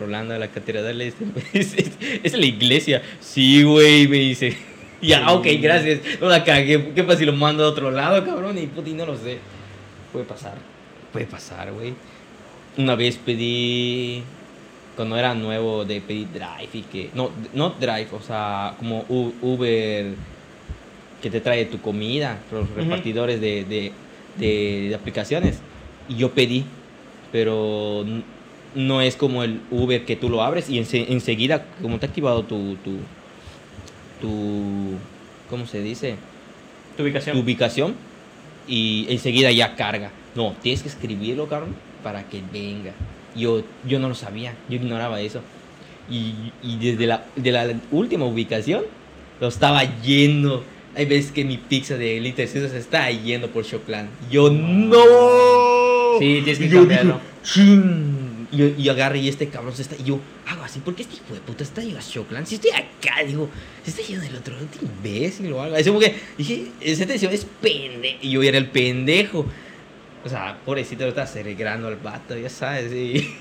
[0.00, 1.14] Rolando, la catedral es,
[1.52, 1.90] es, es-
[2.24, 3.02] es la iglesia.
[3.20, 4.56] Sí, güey, me dice.
[5.02, 6.00] Ya, ok, gracias.
[6.20, 6.92] No la cagué.
[6.94, 8.58] ¿Qué pasa si lo mando a otro lado, cabrón?
[8.58, 9.38] Y puta, y no lo sé.
[10.12, 10.56] Puede pasar.
[11.10, 11.94] Puede pasar, güey.
[12.76, 14.22] Una vez pedí.
[14.96, 17.08] Cuando era nuevo, de pedir Drive y que.
[17.14, 20.12] No, no Drive, o sea, como Uber
[21.22, 23.92] que te trae tu comida, los repartidores de, de,
[24.36, 25.60] de- de aplicaciones.
[26.10, 26.66] Y yo pedí,
[27.32, 28.04] pero
[28.74, 32.08] no es como el Uber que tú lo abres y ense- enseguida, como te ha
[32.08, 32.96] activado tu, tu,
[34.20, 34.94] tu.
[35.48, 36.16] ¿Cómo se dice?
[36.96, 37.36] Tu ubicación.
[37.36, 37.94] tu ubicación
[38.68, 40.10] y enseguida ya carga.
[40.34, 42.92] No, tienes que escribirlo, cabrón, para que venga.
[43.36, 45.40] Yo, yo no lo sabía, yo ignoraba eso.
[46.10, 48.82] Y, y desde la, de la última ubicación
[49.40, 50.64] lo estaba yendo.
[50.96, 54.08] Hay veces que mi pizza de Little Caesars se está yendo por Choclan.
[54.30, 56.18] Yo no.
[56.18, 56.68] Sí, tienes que.
[58.52, 59.94] Y, agarré y este cabrón se está.
[59.96, 62.46] Y yo hago así, porque este hijo de puta está yendo a Choclan.
[62.46, 63.48] Si estoy acá, digo,
[63.84, 65.76] se está yendo del otro lado, este imbécil o algo.
[65.76, 68.18] Así como que dije, esa atención es pendejo.
[68.22, 69.46] Y yo era el pendejo.
[70.24, 72.92] O sea, pobrecito, lo estaba celebrando al vato, ya sabes.
[72.92, 73.34] Y,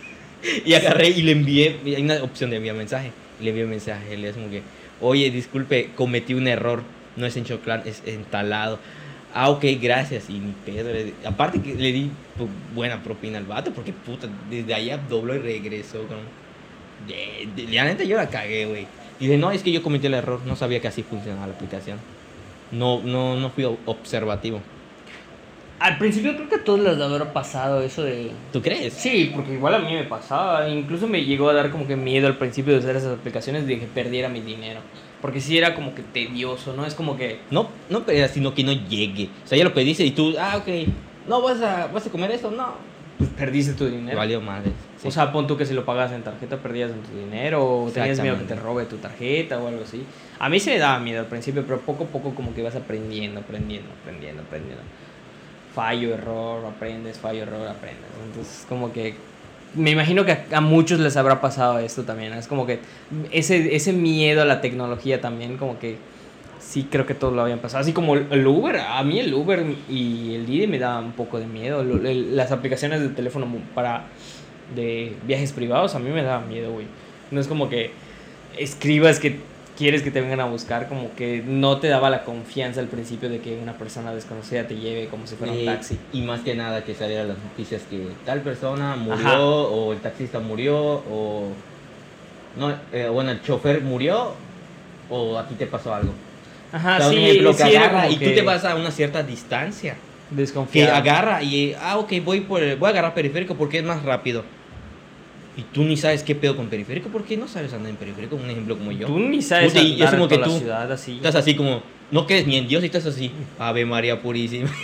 [0.65, 1.79] y agarré y le envié.
[1.85, 3.11] Hay una opción de enviar mensaje.
[3.39, 4.15] Y le envié mensaje.
[4.15, 4.61] Le dije como que,
[5.01, 6.83] oye, disculpe, cometí un error.
[7.15, 8.79] No es en Choclan, es en talado.
[9.33, 10.29] Ah, ok, gracias.
[10.29, 10.91] Y mi pedo.
[10.91, 15.35] le- aparte que le di pues, buena propina al vato, porque puta, desde allá dobló
[15.35, 15.99] y regresó.
[16.07, 16.17] Con,
[17.07, 18.87] de, de- la neta yo la cagué, güey.
[19.19, 21.53] Y dije, no, es que yo cometí el error, no sabía que así funcionaba la
[21.53, 21.97] aplicación.
[22.71, 24.61] No, no, no fui observativo.
[25.79, 28.31] Al principio creo que a todos les habrá pasado eso de...
[28.51, 28.93] ¿Tú crees?
[28.93, 30.67] Sí, porque igual a mí me pasaba.
[30.67, 33.79] Incluso me llegó a dar como que miedo al principio de usar esas aplicaciones de
[33.79, 34.81] que perdiera mi dinero.
[35.21, 36.85] Porque sí era como que tedioso, ¿no?
[36.85, 37.39] Es como que...
[37.51, 39.29] No, no pedías, sino que no llegue.
[39.43, 40.87] O sea, ya lo pediste y tú, ah, ok.
[41.27, 42.51] No, ¿vas a, vas a comer esto?
[42.51, 42.73] No.
[43.17, 44.17] Pues perdiste tu dinero.
[44.17, 44.71] Valió madre.
[44.97, 45.09] sí.
[45.09, 47.91] O sea, pon tú que si lo pagas en tarjeta perdías en tu dinero o
[47.91, 50.05] tenías miedo que te robe tu tarjeta o algo así.
[50.39, 52.77] A mí se me daba miedo al principio, pero poco a poco como que vas
[52.77, 54.81] aprendiendo, aprendiendo, aprendiendo, aprendiendo.
[55.75, 58.05] Fallo, error, aprendes, fallo, error, aprendes.
[58.25, 59.15] Entonces, como que
[59.75, 62.33] me imagino que a, muchos les habrá pasado esto también.
[62.33, 62.79] Es como que
[63.31, 65.97] ese, ese miedo a la tecnología también, como que
[66.59, 67.81] sí creo que todos lo habían pasado.
[67.81, 71.39] Así como el, Uber, a mí el Uber y el Didi me daban un poco
[71.39, 71.83] de miedo.
[71.83, 74.05] Las aplicaciones de teléfono para
[74.75, 76.85] de viajes privados a mí me daban miedo, güey.
[77.31, 77.91] No es como que
[78.57, 79.39] escribas que
[79.79, 83.29] quieres que te vengan a buscar, como que no te daba la confianza al principio
[83.29, 85.97] de que una persona desconocida te lleve como si fuera un Eh, taxi.
[86.13, 89.39] Y más que nada que salieran las noticias que tal persona murió Ajá.
[89.39, 90.77] o el taxista murió
[91.09, 91.47] o...
[92.57, 94.33] No, eh, bueno, el chofer murió
[95.09, 96.13] o a ti te pasó algo.
[96.73, 98.75] Ajá, O sea, un sí, ejemplo, que sí agarra y tú que te vas a
[98.75, 99.95] una cierta distancia.
[100.29, 100.93] Que desconfiado.
[100.95, 104.43] agarra y, ah, ok, voy, por el- voy a agarrar periférico porque es más rápido.
[105.59, 108.49] Y tú ni sabes qué pedo con periférico porque no sabes andar en periférico, un
[108.49, 109.07] ejemplo como yo.
[109.07, 111.15] Tú ni sabes Puta, y es andar como en que toda la ciudad así.
[111.17, 114.69] Estás así como, no crees ni en Dios y estás así, Ave María Purísima.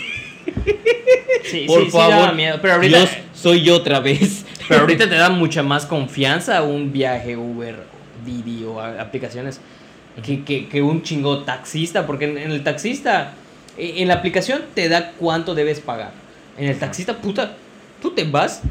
[1.44, 2.58] Sí, Por sí, sí favor, daba miedo.
[2.60, 4.44] Pero ahorita, Dios, soy yo otra vez.
[4.68, 7.76] pero ahorita te da mucha más confianza un viaje Uber,
[8.24, 9.60] Didi o a- aplicaciones
[10.24, 12.04] que, que, que un chingo taxista.
[12.04, 13.34] Porque en, en el taxista,
[13.78, 16.10] eh, en la aplicación te da cuánto debes pagar.
[16.58, 17.56] En el taxista, puta,
[18.02, 18.62] tú te vas,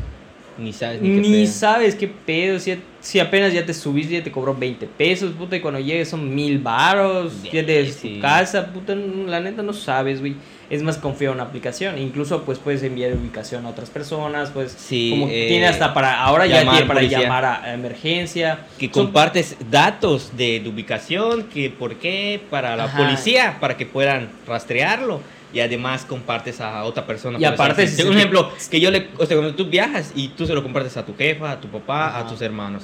[0.58, 1.52] Ni sabes ni, qué ni pedo.
[1.52, 2.60] sabes qué pedo.
[2.60, 6.10] Si, si apenas ya te subiste, ya te cobró 20 pesos, puta, y cuando llegues
[6.10, 7.34] son mil baros.
[7.52, 8.16] Ya de Sí.
[8.16, 10.36] tu casa, puta, la neta no sabes, güey.
[10.68, 12.00] Es más confiado en una aplicación.
[12.00, 14.72] Incluso, pues puedes enviar ubicación a otras personas, pues.
[14.72, 16.20] Sí, como eh, tiene hasta para.
[16.22, 17.20] Ahora ya tiene para policía.
[17.22, 18.60] llamar a, a emergencia.
[18.80, 22.98] Que Son- compartes datos de, de ubicación, que por qué, para la Ajá.
[22.98, 25.22] policía, para que puedan rastrearlo.
[25.56, 27.40] Y además compartes a otra persona.
[27.40, 30.46] Y aparte, si un ejemplo, que yo le, o sea, cuando tú viajas y tú
[30.46, 32.20] se lo compartes a tu jefa, a tu papá, Ajá.
[32.20, 32.84] a tus hermanos.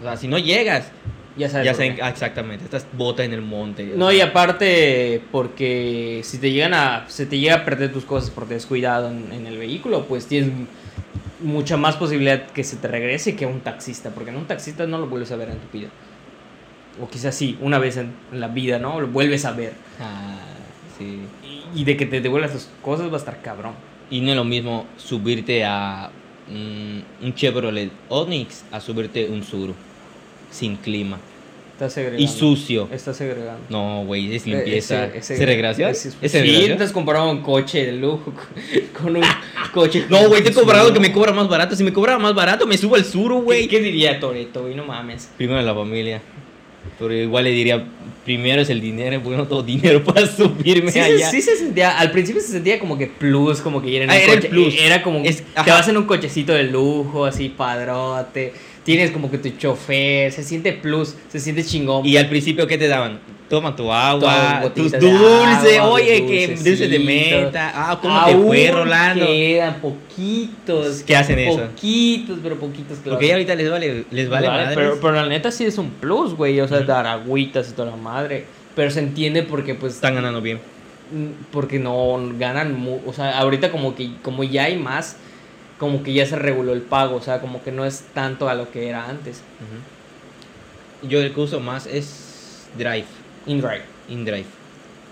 [0.00, 0.92] O sea, si no llegas,
[1.36, 1.66] Ya sabes.
[1.66, 3.92] ya saben, ah, exactamente, estás bota en el monte.
[3.96, 7.06] No, y aparte, porque si te llegan a.
[7.08, 10.50] Se te llega a perder tus cosas por descuidado en, en el vehículo, pues tienes
[11.40, 14.10] mucha más posibilidad que se te regrese que un taxista.
[14.10, 15.88] Porque en un taxista no lo vuelves a ver en tu vida.
[17.02, 19.00] O quizás sí, una vez en, en la vida, ¿no?
[19.00, 19.72] Lo vuelves a ver.
[20.00, 20.38] Ah,
[20.98, 21.18] sí.
[21.76, 23.72] Y, de que te devuelvas tus cosas va a estar cabrón.
[24.10, 26.10] Y no es lo mismo subirte a
[26.48, 29.74] mm, un Chevrolet Onix a subirte un Suru
[30.50, 31.18] sin clima
[31.72, 32.22] Estás segregando.
[32.22, 32.88] y sucio.
[32.90, 33.60] Estás segregando.
[33.68, 35.06] No, güey, es Eh, limpieza.
[35.08, 35.90] ¿Es ese- segregación?
[35.90, 36.78] ese- ¿Es Sí, segregación?
[36.78, 38.32] te has comprado un coche de lujo
[38.98, 39.22] con, un
[39.74, 40.06] coche.
[40.08, 41.76] No, güey, te he cobrado que me cobra más barato.
[41.76, 43.68] Si me cobra más barato, me subo al Suru, güey.
[43.68, 44.74] ¿Qué diría Toreto, güey?
[44.74, 45.30] No mames.
[45.36, 46.22] Primero la familia.
[46.98, 47.84] Pero igual le diría,
[48.26, 51.30] primero es el dinero, porque no tengo dinero para subirme Sí, allá.
[51.30, 54.14] sí se sentía, al principio se sentía como que plus, como que ir en Ah,
[54.14, 54.48] un era el coche.
[54.50, 54.74] plus.
[54.78, 58.52] Era como Es- te vas en un cochecito de lujo, así padrote.
[58.84, 62.04] Tienes como que tu chofer, se siente plus, se siente chingón.
[62.04, 63.20] Y al principio, ¿qué te daban?
[63.48, 67.72] Toma tu agua, tus botitas de dulce, agua, oye, que dulce de meta.
[67.74, 69.26] Ah, ¿cómo te fue, Rolando?
[69.26, 71.02] Quedan poquitos.
[71.02, 71.62] ¿Qué hacen eso?
[71.62, 72.98] Poquitos, pero poquitos.
[73.04, 75.90] lo Porque ahorita les vale, les vale, Vale, pero, pero la neta sí es un
[75.90, 76.60] plus, güey.
[76.60, 78.46] O sea, dar agüitas y toda la madre.
[78.74, 79.94] Pero se entiende porque, pues.
[79.94, 80.58] Están ganando bien.
[81.12, 85.16] Mm, porque no ganan o sea ahorita como que como ya hay más
[85.78, 88.54] como que ya se reguló el pago o sea como que no es tanto a
[88.54, 89.42] lo que era antes.
[91.02, 93.06] Yo el que uso más es Drive,
[93.46, 94.44] InDrive InDrive.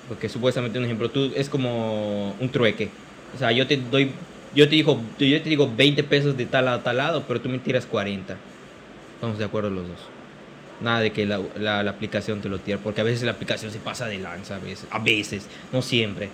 [0.09, 2.89] Porque supuestamente, un ejemplo, tú es como un trueque.
[3.35, 4.11] O sea, yo te doy,
[4.55, 7.49] yo te digo, yo te digo 20 pesos de tal a tal lado, pero tú
[7.49, 8.37] me tiras 40.
[9.15, 9.99] Estamos de acuerdo los dos.
[10.81, 13.71] Nada de que la, la- la aplicación te lo tire, porque a veces la aplicación
[13.73, 16.29] se pasa de lanza, a veces, a veces, no siempre.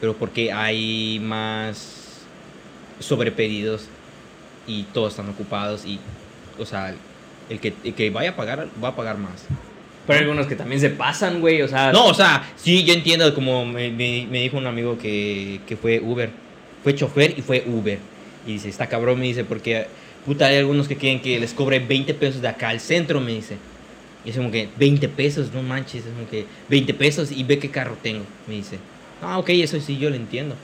[0.00, 2.22] Pero porque hay más
[3.00, 3.84] sobrepedidos
[4.66, 6.00] y todos están ocupados y,
[6.58, 6.94] o sea,
[7.48, 9.44] el que, el que vaya a pagar, va a pagar más.
[10.08, 12.92] Pero hay algunos que también se pasan güey o sea No, o sea, sí, yo
[12.94, 16.30] entiendo como me, me- me dijo un amigo que, que fue Uber.
[16.82, 17.98] Fue chofer y fue Uber.
[18.46, 19.86] Y dice, está cabrón, me dice, porque
[20.26, 23.32] puta, hay algunos que quieren que les cobre 20 pesos de acá al centro, me
[23.32, 23.56] dice.
[24.24, 27.58] Y es como que 20 pesos, no manches, es como que 20 pesos y ve
[27.58, 28.78] qué carro tengo, me dice.
[29.22, 30.54] Ah, ok, eso sí, yo lo entiendo.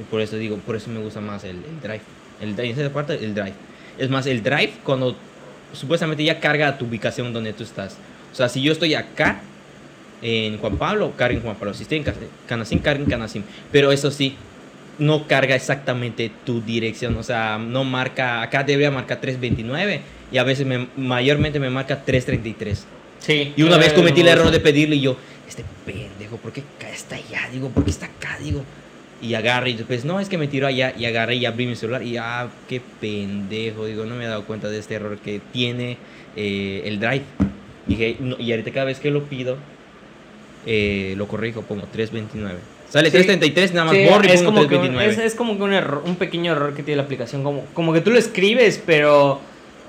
[0.00, 2.00] Y por eso digo, por eso me gusta más el, el drive.
[2.40, 3.52] El drive, esa parte, el drive.
[3.98, 5.16] Es más, el drive cuando
[5.72, 7.96] supuestamente ya carga a tu ubicación donde tú estás.
[8.32, 9.40] O sea, si yo estoy acá
[10.22, 11.74] en Juan Pablo, carga en Juan Pablo.
[11.74, 12.04] Si estoy en
[12.46, 13.44] Canacín, carga en Canacín.
[13.70, 14.34] Pero eso sí,
[14.98, 17.16] no carga exactamente tu dirección.
[17.16, 22.04] O sea, no marca, acá debería marcar 329 y a veces me- mayormente me marca
[22.04, 22.86] 333.
[23.18, 23.52] Sí.
[23.56, 25.16] Y una vez cometí el error de pedirle y yo,
[25.48, 27.48] este pendejo, ¿por qué está allá?
[27.52, 28.38] Digo, ¿por qué está acá?
[28.42, 28.64] Digo,
[29.20, 31.76] y agarré y después, no, es que me tiró allá y agarré y abrí mi
[31.76, 35.40] celular y, ah, qué pendejo, digo, no me he dado cuenta de este error que
[35.52, 35.96] tiene
[36.36, 37.22] eh, el drive.
[37.96, 39.56] Dije, no, y ahorita cada vez que lo pido,
[40.66, 42.58] eh, lo corrijo, pongo 329.
[42.88, 43.12] Sale Sí.
[43.12, 45.12] 333, nada más Sí, borro y es pongo como, que un, 329.
[45.26, 47.42] es, es como que un, error- un pequeño error que tiene la aplicación.
[47.42, 49.40] Como, como que tú lo escribes, pero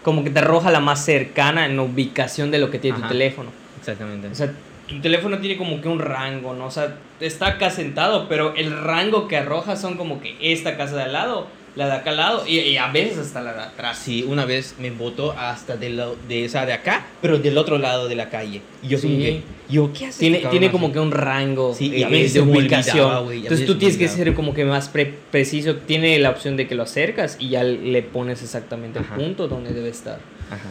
[0.03, 3.07] como que te arroja la más cercana en ubicación de lo que tiene Ajá.
[3.07, 3.49] tu teléfono.
[3.79, 4.27] Exactamente.
[4.29, 4.53] O sea,
[4.87, 6.65] tu teléfono tiene como que un rango, ¿no?
[6.67, 10.95] O sea, está acá sentado, pero el rango que arroja son como que esta casa
[10.95, 13.61] de al lado, la de acá al lado y, y a veces hasta la de
[13.61, 13.97] atrás.
[13.97, 17.77] Sí, una vez me botó hasta de, la- de esa de acá, pero del otro
[17.79, 18.61] lado de la calle.
[18.83, 19.41] Y yo Sí.
[19.69, 20.19] yo, ¿qué hace?
[20.19, 20.93] Tiene, tiene como así?
[20.93, 23.05] que un rango Sí, y eh, a veces de ubicación.
[23.05, 25.77] olvidaba, Entonces veces tú tienes que ser como que más pre- preciso.
[25.77, 29.15] Tiene la opción de que lo acercas y ya le pones exactamente Ajá.
[29.15, 30.19] el punto donde debe estar.
[30.51, 30.69] Ajá.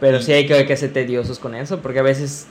[0.00, 2.46] Pero sí hay que, hay que ser tediosos con eso, porque a veces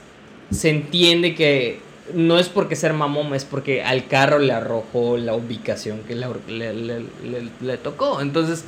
[0.50, 1.78] se entiende que
[2.12, 6.26] no es porque ser mamón, es porque al carro le arrojó la ubicación que le,
[6.48, 8.20] le- le- le- le tocó.
[8.20, 8.64] Entonces,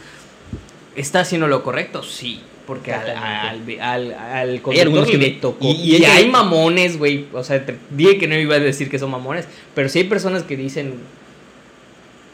[0.94, 2.02] ¿está haciendo lo correcto?
[2.02, 2.40] Sí.
[2.66, 5.58] Porque al, al, al, al conductor que le tocó.
[5.64, 7.26] y- hay mamones, güey.
[7.32, 9.46] O sea, te dije que no iba a decir que son mamones.
[9.74, 10.94] Pero sí hay personas que dicen.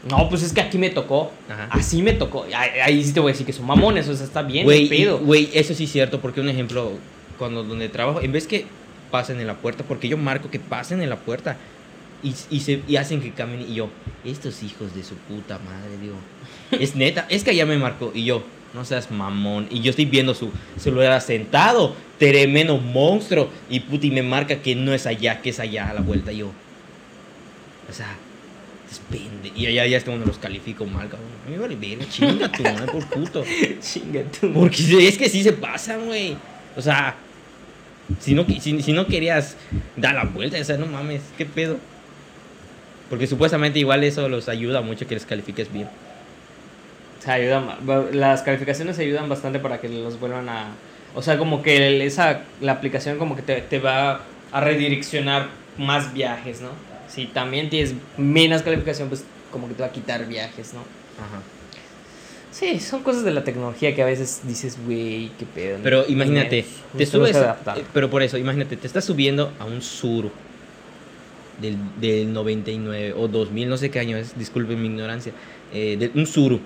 [0.09, 1.31] No, pues es que aquí me tocó.
[1.49, 1.69] Ajá.
[1.71, 2.45] Así me tocó.
[2.57, 4.09] Ahí, ahí sí te voy a decir que son mamones.
[4.09, 4.89] O sea, está bien, Güey,
[5.21, 6.93] güey, eso sí es cierto, porque un ejemplo,
[7.39, 8.65] cuando donde trabajo, en vez que
[9.13, 11.57] pasen en la puerta, porque yo marco que pasen en la puerta
[12.23, 13.91] y, y, se, y hacen que caminen, y yo,
[14.25, 16.17] estos hijos de su puta madre, digo,
[16.73, 18.43] es neta, es que allá me marcó, y yo,
[18.75, 24.11] no seas mamón, y yo estoy viendo su celular sentado, tremendo monstruo, y puta, y
[24.11, 26.53] me marca que no es allá, que es allá a la vuelta, y yo,
[27.89, 28.17] o sea,
[28.91, 32.07] es pende, y allá ya es cuando los califico mal, cabrón, a mí vale verga,
[32.09, 33.45] chinga tu madre por puto.
[33.81, 34.53] Chinga tú.
[34.53, 36.37] Porque es que sí se pasan, güey.
[36.77, 37.17] O sea,
[38.21, 39.57] si no, qui- si, si no querías
[39.97, 41.79] dar la vuelta, o sea, no mames, ¿qué pedo?
[43.11, 45.89] Porque supuestamente igual eso los ayuda mucho que les califiques bien.
[47.23, 47.67] Se ayudan,
[48.13, 50.67] las calificaciones ayudan bastante para que los vuelvan a...
[51.15, 55.49] O sea, como que el- esa, la aplicación como que te, te va a redireccionar
[55.79, 56.71] más viajes, ¿no?
[57.09, 60.81] Si también tienes menos calificación, pues como que te va a quitar viajes, ¿no?
[60.81, 61.41] Ajá.
[62.53, 65.79] Sí, son cosas de la tecnología que a veces dices, güey, qué pedo.
[65.79, 65.83] ¿no?
[65.85, 66.99] Pero imagínate, Menos.
[66.99, 67.37] te subes,
[67.95, 70.31] pero por eso, imagínate, te estás subiendo a un Suru
[71.61, 75.33] del, del 99 o 2000, no sé qué año es, disculpen mi ignorancia,
[75.73, 76.61] eh, de, un Suru.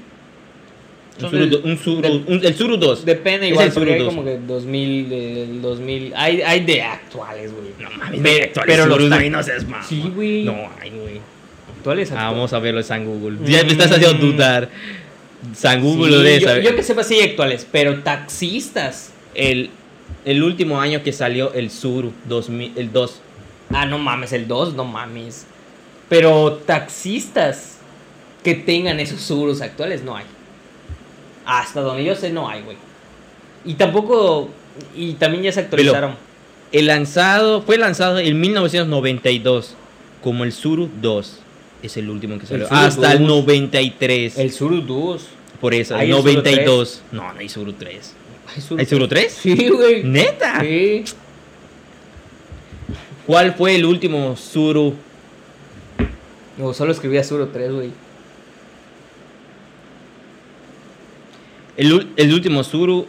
[1.23, 3.05] Un Suru, del- un Suru, del- un- el Suru 2.
[3.05, 4.09] Depende Es igual, el porque Suru hay 2.
[4.15, 6.13] como que 2000, del 2000...
[6.17, 7.69] Hay, hay de actuales, güey.
[7.79, 9.87] No mames, Pero- no, actuales pero los Surus, ta- güey, no seas mamón.
[9.89, 10.45] Sí, güey.
[10.45, 11.21] No, ay, güey.
[11.79, 13.39] Actuales, Ah, vamos a verlo en San Google.
[13.51, 14.31] Ya me estás haciendo Mm.
[14.33, 14.69] dudar.
[15.55, 19.11] San Google Sí, lo debe yo, yo que sepa, sí, actuales, pero taxistas.
[19.35, 19.71] el,
[20.25, 23.21] el último año que salió el Suru, 2000, el 2.
[23.73, 25.47] Ah, no mames, el 2, no mames.
[26.09, 27.79] Pero taxistas
[28.43, 30.25] que tengan esos seguros actuales no hay.
[31.45, 32.77] Hasta donde yo sé, no hay, güey.
[33.65, 34.49] Y tampoco.
[34.95, 36.17] Y también ya se actualizaron.
[36.73, 39.75] El lanzado, fue lanzado en 1992
[40.23, 41.41] como el Suru 2.
[41.87, 42.67] Es el último que salió.
[42.67, 43.29] Suru Hasta el 2.
[43.29, 44.39] 93.
[44.39, 45.27] El Suru 2.
[45.61, 47.03] Por eso, ¿Hay el el Suru 92.
[47.13, 48.13] No, no hay Suru 3.
[48.55, 49.33] ¿Hay Suru, ¿Hay Suru 3?
[49.33, 50.03] Sí, güey.
[50.03, 50.61] ¿Neta?
[50.61, 51.05] Sí.
[53.25, 54.95] ¿Cuál fue el último Suru?
[56.59, 57.91] No, solo escribía Suru 3, güey.
[61.77, 63.07] El, el último Suru.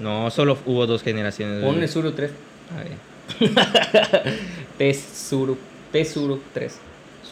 [0.00, 1.62] No, solo hubo dos generaciones.
[1.62, 2.30] Pon el Suru 3.
[2.74, 4.34] A ver.
[4.78, 5.58] T Suru.
[5.92, 6.78] T Suru 3.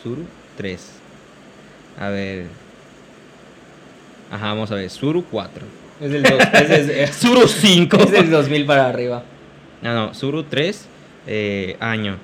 [0.02, 0.80] Suru 3.
[2.00, 2.46] A ver.
[4.30, 4.88] Ajá, vamos a ver.
[4.90, 5.64] Suru 4.
[6.00, 6.32] Es del 2.
[6.54, 7.96] es, es- es- Suru 5.
[7.98, 9.22] es del 2000 para arriba.
[9.82, 10.14] No, no.
[10.14, 10.86] Suru 3.
[11.26, 12.16] eh, año.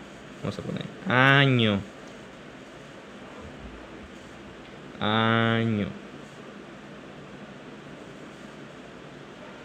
[0.43, 0.83] Vamos a poner.
[1.09, 1.81] Año.
[5.01, 5.87] Año.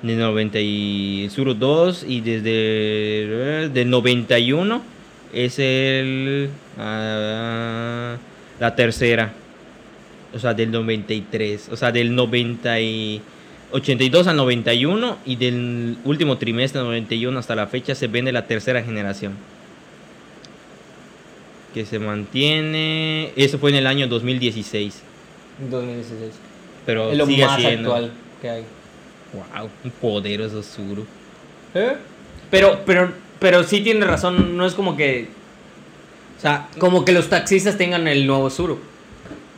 [0.01, 4.81] De 90 y Suru 2 y desde del 91
[5.31, 8.17] es el ah,
[8.63, 9.33] la tercera.
[10.33, 13.21] O sea, del 93, o sea, del 90 y
[13.71, 18.81] 82 al 91 y del último trimestre 91 hasta la fecha se vende la tercera
[18.81, 19.33] generación.
[21.73, 25.01] Que se mantiene, eso fue en el año 2016,
[25.69, 26.31] 2016.
[26.85, 28.11] pero Es lo sigue más siendo actual
[28.41, 28.63] que hay.
[29.33, 31.05] Wow, un poderoso Suru.
[31.73, 31.97] ¿Eh?
[32.49, 35.27] Pero, pero, pero sí tiene razón, no es como que
[36.43, 38.79] sea, Como que los taxistas tengan el nuevo Suru.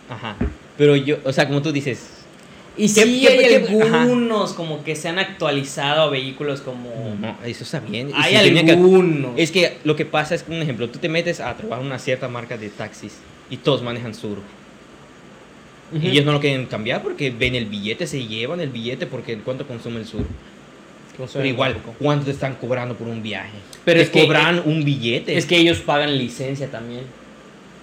[0.10, 0.36] ajá.
[0.78, 2.12] Pero yo, o sea, como tú dices,
[2.78, 4.02] Y ¿Qué- sí qué- hay qué- ajá.
[4.02, 6.90] algunos como que se han actualizado a vehículos como...
[7.22, 8.12] no, eso está bien.
[8.14, 9.32] Hay Si tenía que- algunos.
[9.38, 12.00] es que lo que pasa es que, un ejemplo, tú te metes a trabajar una
[12.00, 13.14] cierta marca de taxis
[13.50, 14.14] y todos manejan.
[16.02, 19.38] Y ellos no lo quieren cambiar porque ven el billete, se llevan el billete porque
[19.38, 20.06] cuánto consume el
[21.34, 23.52] Pero igual, ¿cuánto te están cobrando por un viaje?
[23.84, 25.38] Pero te es que- cobran un billete.
[25.38, 27.02] Es que ellos pagan licencia también.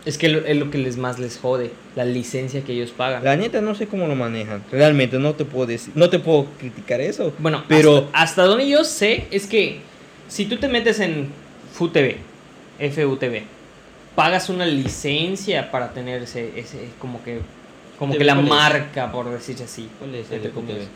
[0.05, 3.22] Es que lo- es lo que les más les jode, la licencia que ellos pagan.
[3.22, 4.62] La neta no sé cómo lo manejan.
[4.72, 7.33] Realmente no te puedo decir, no te puedo criticar eso.
[7.39, 9.78] Bueno, Pero- hasta, hasta donde yo sé es que
[10.28, 11.28] si tú te metes en
[11.74, 12.16] FUTV,
[12.80, 13.43] FUTV,
[14.16, 17.39] pagas una licencia para tener ese, ese como que,
[17.99, 19.89] como ¿FUTV que la marca, por decirse así.
[20.01, 20.78] ¿Cuál es entre el comillas.
[20.78, 20.89] FUTV?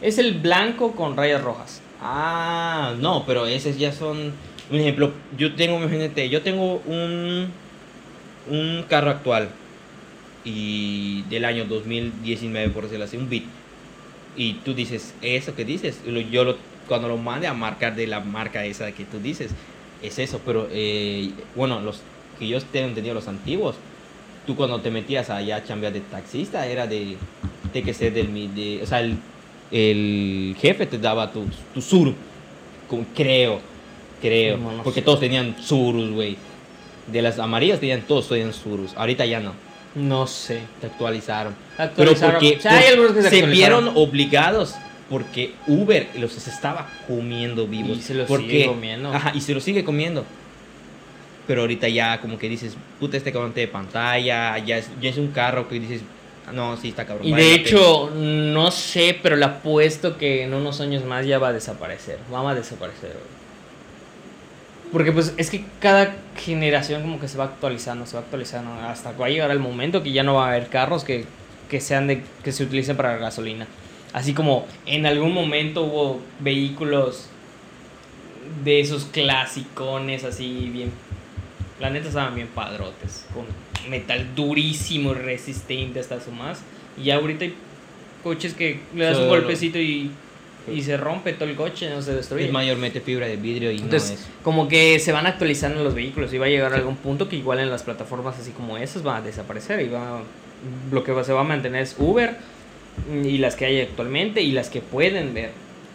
[0.00, 1.82] Es el blanco con rayas rojas.
[2.00, 4.32] Ah, no, pero esos ya son.
[4.70, 7.48] Un ejemplo, yo tengo, imagínate, yo tengo un,
[8.50, 9.48] un carro actual
[10.44, 13.44] y del año 2019, por decirlo así, un Beat.
[14.36, 18.20] Y tú dices, eso que dices, yo lo, cuando lo mande a marcar de la
[18.20, 19.50] marca esa que tú dices,
[20.02, 22.02] es eso, pero eh, bueno, los
[22.38, 23.76] que yo tengo entendido, los antiguos,
[24.46, 27.16] tú cuando te metías allá a chambear de taxista, era de,
[27.72, 29.16] de que ser del, de, o sea, el,
[29.70, 31.44] el jefe te daba tu,
[31.74, 32.12] tu sur,
[33.14, 33.60] creo,
[34.20, 36.36] creo, porque todos tenían surus, güey.
[37.06, 39.52] De las amarillas tenían todos tenían surus, ahorita ya no,
[39.94, 40.60] No sé.
[40.80, 41.54] te actualizaron.
[41.78, 42.20] Actualizaron.
[42.20, 44.74] Pero porque O sea, hay por- algunos que se vieron obligados
[45.08, 47.96] porque Uber los estaba comiendo vivos.
[47.96, 49.12] Y se los porque, sigue comiendo.
[49.12, 50.24] Ajá, y se los sigue comiendo.
[51.46, 55.16] Pero ahorita ya como que dices, puta este cabrón de pantalla, ya es, ya es
[55.16, 56.17] un carro que dices, "Ah,
[56.52, 57.26] no, sí está cabrón.
[57.26, 57.68] Y vale de la pena".
[57.68, 62.18] hecho, no sé, pero le apuesto que en unos años más ya va a desaparecer.
[62.32, 63.10] Va a desaparecer.
[63.10, 63.38] güey.
[64.92, 68.72] Porque pues es que cada generación como que se va actualizando, se va actualizando.
[68.72, 71.26] Hasta que va a llegar el momento que ya no va a haber carros que,
[71.68, 73.66] que sean de que se utilicen para gasolina.
[74.12, 77.26] Así como en algún momento hubo vehículos
[78.64, 80.90] de esos clasicones así bien
[81.80, 83.44] la neta estaban bien padrotes, con
[83.88, 86.60] metal durísimo resistente hasta su más.
[86.96, 87.54] Y ya ahorita hay
[88.22, 90.10] coches que le das un golpecito y,
[90.72, 92.46] y se rompe todo el coche, no se destruye.
[92.46, 94.26] es mayormente fibra de vidrio y Entonces, no es.
[94.42, 97.36] como que se van actualizando los vehículos y va a llegar a algún punto que
[97.36, 100.20] igual en las plataformas así como esas van a desaparecer y va
[100.92, 102.36] lo que va- se va a mantener es Uber
[103.24, 105.50] y las que hay actualmente y las que pueden ver.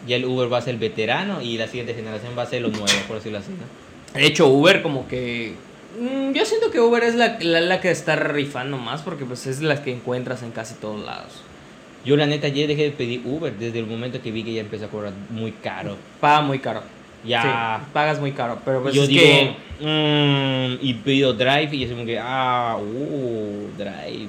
[0.06, 2.62] Ya el Uber va a ser el veterano y la siguiente generación va a ser
[2.62, 4.18] lo nuevo, por decirlo así, ¿no?
[4.18, 5.52] De hecho, Uber como que...
[5.98, 9.46] mm, Yo siento que Uber es la, la, la que está rifando más porque pues
[9.46, 11.42] es la que encuentras en casi todos lados.
[12.04, 14.60] Yo la neta ayer dejé de pedir Uber desde el momento que vi que ya
[14.60, 15.96] empezó a cobrar muy caro.
[16.20, 16.82] Paga muy caro.
[17.24, 17.80] Ya.
[17.80, 18.58] Sí, pagas muy caro.
[18.64, 19.56] Pero pues yo es digo, que...
[19.80, 24.28] mm, y pido Drive y es como que, ah, uh, Drive.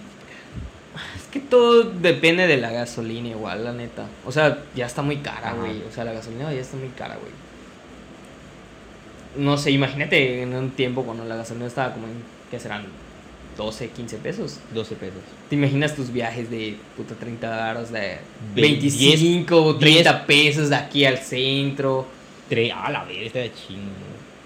[1.18, 4.06] Es que todo depende de la gasolina igual, la neta.
[4.26, 5.82] O sea, ya está muy cara, güey.
[5.90, 7.34] O sea, la gasolina ya está muy cara, güey.
[9.38, 12.14] No sé, imagínate en un tiempo cuando la gasolina estaba como en,
[12.52, 12.86] ¿qué serán?
[13.58, 14.60] 12, 15 pesos.
[14.74, 15.20] 12 pesos.
[15.50, 18.18] ¿Te imaginas tus viajes de puta 30 horas de
[18.54, 22.06] Ve- 25 o 10 30 pesos de aquí al centro?
[22.50, 23.82] Tre a la vez, está de chingo.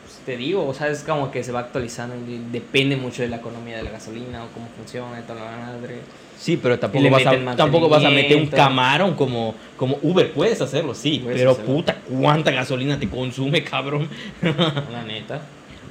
[0.03, 3.29] Pues te digo, o sea, es como que se va actualizando y depende mucho de
[3.29, 5.99] la economía de la gasolina o cómo funciona y toda la madre.
[6.39, 10.31] Sí, pero tampoco vas, a, tampoco vas a meter un camarón como, como Uber.
[10.31, 11.19] Puedes hacerlo, sí.
[11.21, 11.73] Puedes pero hacerlo.
[11.73, 14.07] puta, ¿cuánta gasolina te consume, cabrón?
[14.41, 15.41] La neta.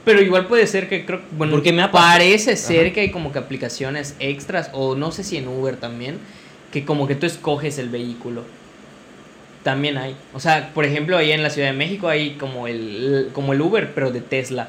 [0.07, 2.95] Pero igual puede ser que creo, bueno, Porque me parece ser Ajá.
[2.95, 6.19] que hay como que aplicaciones extras o no sé si en Uber también
[6.73, 8.45] que como que tú escoges el vehículo.
[9.63, 10.17] También hay.
[10.33, 13.61] O sea, por ejemplo, ahí en la Ciudad de México hay como el como el
[13.61, 14.69] Uber pero de Tesla.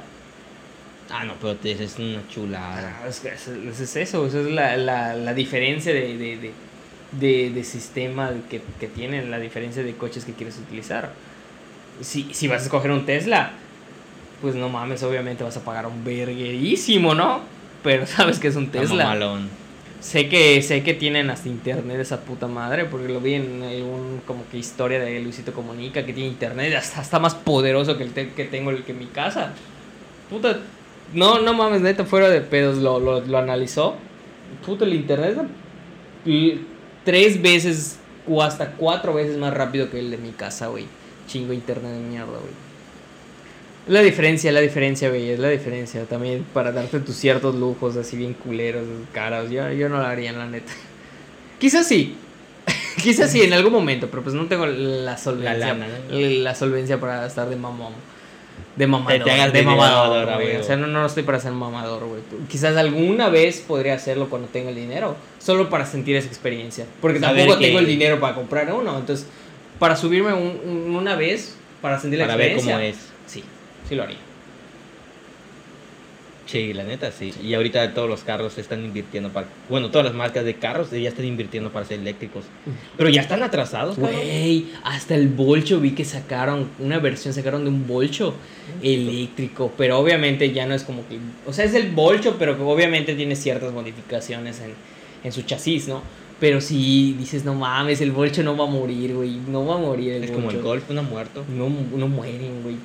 [1.12, 3.00] Ah, no, pero te- es una chulada.
[3.04, 6.38] Ah, Es, que es- es- es eso, esa es la, la, la diferencia de, de,
[6.38, 6.52] de,
[7.20, 11.12] de- de sistema que, que tienen, la diferencia de coches que quieres utilizar.
[12.02, 13.52] Si, si vas a escoger un Tesla,
[14.42, 17.42] pues no mames, obviamente vas a pagar un verguerísimo, ¿no?
[17.84, 19.04] Pero sabes que es un Tesla.
[19.06, 19.50] mamalón.
[20.02, 24.22] Sé que, sé que tienen hasta internet esa puta madre, porque lo vi en algún
[24.26, 28.14] como que historia de Luisito Comunica, que tiene internet, hasta está más poderoso que el
[28.14, 29.52] te- que tengo el que mi casa.
[30.30, 30.58] Puta,
[31.14, 33.96] no, no mames, neta, fuera de pedos, lo, lo, lo analizó.
[34.66, 35.38] Puta, el internet
[36.26, 36.60] es l-
[37.06, 37.98] tres veces
[38.28, 40.86] o hasta cuatro veces más rápido que el de mi casa, güey.
[41.28, 42.70] Chingo internet de mierda, güey.
[43.88, 46.04] La diferencia, la diferencia, güey, es la diferencia.
[46.06, 48.84] También para darte tus ciertos lujos así bien culeros,
[49.14, 49.50] caros.
[49.50, 50.72] Yo, yo no lo haría, la neta.
[51.60, 52.16] Quizás sí.
[53.02, 55.74] Quizás sí, en algún momento, pero pues no tengo la solvencia.
[55.74, 56.16] lana, ¿no?
[56.20, 57.94] la solvencia para estar de mamón.
[58.76, 59.24] De mamador.
[59.24, 60.56] te hagas de mamador, güey.
[60.58, 62.22] O sea, no, no estoy para ser mamador, güey.
[62.48, 65.16] Quizás alguna vez podría hacerlo cuando tenga el dinero.
[65.40, 66.86] Solo para sentir esa experiencia.
[67.02, 68.98] Porque Saber tampoco que- tengo el dinero para comprar uno.
[68.98, 69.28] Entonces,
[69.80, 72.76] para subirme un- un- una vez, para sentir la Para ver experiencia.
[72.76, 72.98] cómo es.
[73.32, 73.44] Sí,
[73.88, 74.18] sí lo haría.
[76.50, 77.32] Sí, la neta sí.
[77.44, 79.46] Y ahorita todos los carros están invirtiendo para.
[79.70, 82.46] Bueno, todas las marcas de carros ya están invirtiendo para ser eléctricos.
[82.98, 84.00] Pero ya están atrasados.
[84.00, 88.34] Güey, hasta el bolcho vi que sacaron, una versión sacaron de un bolcho
[88.82, 92.64] eléctrico, pero obviamente ya no es como que, o sea, es el bolcho, pero que
[92.64, 94.74] obviamente tiene ciertas modificaciones en,
[95.24, 96.02] en su chasis, ¿no?
[96.40, 99.78] Pero si dices, no mames, el bolcho no va a morir, güey, no va a
[99.78, 101.46] morir el Es como el golf, no ha muerto.
[101.48, 102.78] No, no mueren, güey.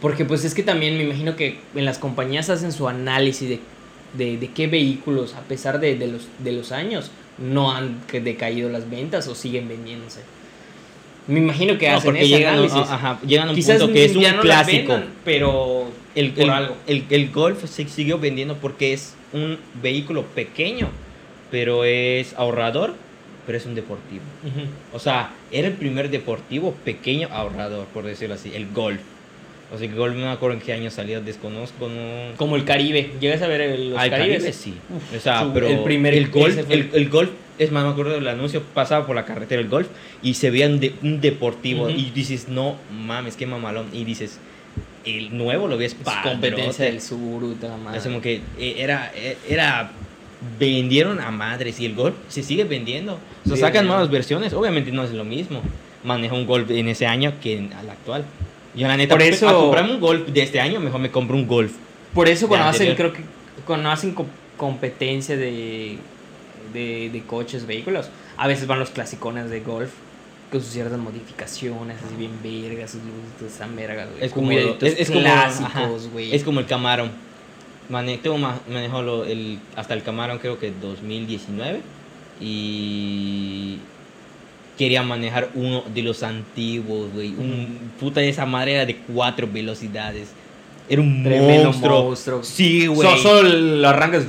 [0.00, 3.60] Porque pues es que también me imagino que en las compañías hacen su análisis de,
[4.14, 8.68] de, de qué vehículos, a pesar de, de los, de los años, no han decaído
[8.68, 10.20] las ventas o siguen vendiéndose.
[11.26, 12.78] Me imagino que No, hacen ese llegan, a- análisis.
[12.78, 14.92] ajá, llegan a un Quizás punto que es un no clásico.
[14.92, 16.76] vendan, pero el, por el- algo.
[16.86, 20.88] El, el Golf se siguió vendiendo porque es un vehículo pequeño,
[21.50, 22.94] pero es ahorrador,
[23.44, 24.22] pero es un deportivo.
[24.44, 24.66] Ujú.
[24.92, 29.00] O sea, era el primer deportivo pequeño ahorrador, por decirlo así, el Golf.
[29.74, 32.36] O sea, el Golf no me acuerdo en qué año salió, desconozco, no...
[32.36, 33.10] Como el Caribe.
[33.20, 34.38] ¿Llegas a ver el- los Al Caribes?
[34.44, 34.74] Caribe sí.
[34.94, 37.90] Uf, o sea, su- pero el primer- el golf, el, el golf, es más, me
[37.90, 39.88] acuerdo del anuncio, pasaba por la carretera el golf
[40.22, 41.90] y se veía un, de- un deportivo Ujú.
[41.90, 43.88] y dices, no mames, qué mamalón.
[43.92, 44.38] Y dices,
[45.04, 47.00] el nuevo lo ves Es para competencia del
[47.82, 47.98] madre.
[47.98, 49.90] Es como que eh, era, eh, era,
[50.60, 53.14] vendieron a madres y el golf se sigue vendiendo.
[53.14, 55.60] O sea, Sí, sacan nuevas versiones, obviamente no es lo mismo.
[56.04, 58.24] Maneja un golf en ese año que en, al actual.
[58.76, 61.36] Yo la neta, Por eso- a comprarme un golf de este año, mejor me compro
[61.36, 61.72] un golf.
[62.14, 63.20] Por eso cuando hacen, creo que
[63.66, 65.98] cuando hacen co- competencia de,
[66.72, 69.90] de, de coches, vehículos, a veces van los clasicones de golf
[70.50, 74.08] con sus ciertas modificaciones, así bien vergas, sus luces están vergas.
[74.20, 76.34] Es como, es, es clásicos, güey.
[76.34, 77.08] es como el Camaro.
[77.88, 81.80] Mane, tengo ma- manejado lo- el, hasta el Camaro creo que 2019
[82.40, 83.78] y
[84.76, 87.28] quería manejar uno de los antiguos, güey.
[87.30, 90.28] Un puta de esa madre era de cuatro velocidades.
[90.88, 92.04] Era un Tremendo monstruo.
[92.04, 92.42] monstruo.
[92.44, 93.08] Sí, güey.
[93.08, 94.24] So- solo lo arrancas.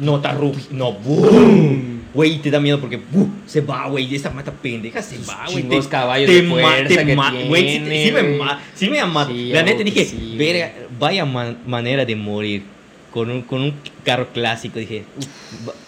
[0.00, 1.94] No, está rugi- No, boom.
[2.12, 3.28] Güey, te da miedo porque ¡bu!
[3.46, 4.14] se va, güey.
[4.14, 5.64] Esa mata pendeja se va, güey.
[5.64, 8.38] Te- caballos te de fuerza te que ma- güey, sí, tiene, sí me
[8.76, 12.62] sí me La neta dije, sí, verga, vaya man- manera de morir
[13.14, 14.80] con un, con un carro clásico.
[14.80, 15.04] Dije,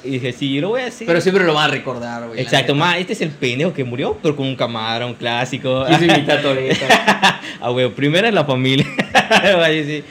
[0.04, 1.08] y dije, sí, yo lo voy a hacer.
[1.08, 2.40] Pero siempre lo van a recordar, güey.
[2.40, 5.84] Exacto, ma, este es el pendejo que murió, pero con un Camaro, un clásico.
[5.90, 7.40] Y a.
[7.60, 8.86] Ah, güey, primero es la familia.
[9.66, 10.04] Sí.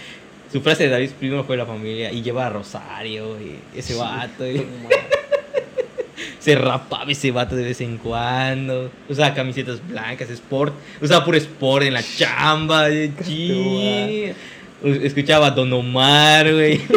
[0.51, 4.45] Su frase de David primero fue la familia y lleva a Rosario y ese vato.
[4.45, 4.66] y-
[6.39, 8.91] se rapaba ese vato de vez en cuando.
[9.07, 10.74] Usaba camisetas blancas, sport.
[11.01, 12.88] Usaba puro sport en la chamba.
[14.84, 15.05] Chi.
[15.05, 16.82] Escuchaba a Don Omar, güey.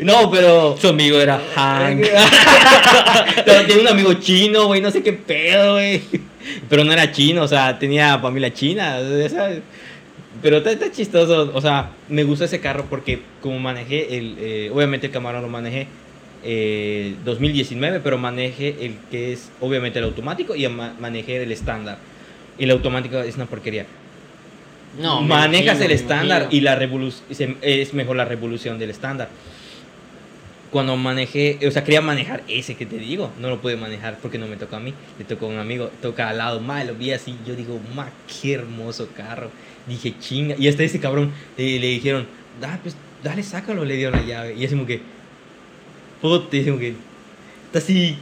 [0.00, 0.76] No, pero.
[0.78, 2.00] Su amigo era Hank.
[3.46, 6.02] No, Tenía un amigo chino, güey, no sé qué pedo, güey.
[6.68, 8.98] Pero no era chino, o sea, tenía familia china,
[9.30, 9.60] ¿sabes?
[10.42, 14.70] Pero está, está chistoso, o sea, me gustó ese carro porque como manejé el, eh,
[14.74, 15.86] obviamente el Camaro lo manejé
[16.42, 21.96] eh, 2019, pero manejé el que es obviamente el automático y ma- manejé el estándar.
[22.58, 23.86] Y el automático es una porquería.
[24.98, 29.28] No, Manejas imagino, el estándar y la revolución es mejor la revolución del estándar.
[30.70, 34.38] Cuando manejé, o sea, quería manejar ese que te digo, no lo pude manejar porque
[34.38, 36.94] no me tocó a mí, le tocó a un amigo, toca al lado, ma, lo
[36.94, 39.50] vi así, yo digo, ma, qué hermoso carro.
[39.86, 42.26] Dije, chinga, y hasta ese cabrón eh, le dijeron,
[42.60, 44.54] da, pues, dale, sácalo, le dieron la llave.
[44.54, 45.00] Y así como que,
[46.20, 46.94] puta, como que,
[47.66, 48.16] está así,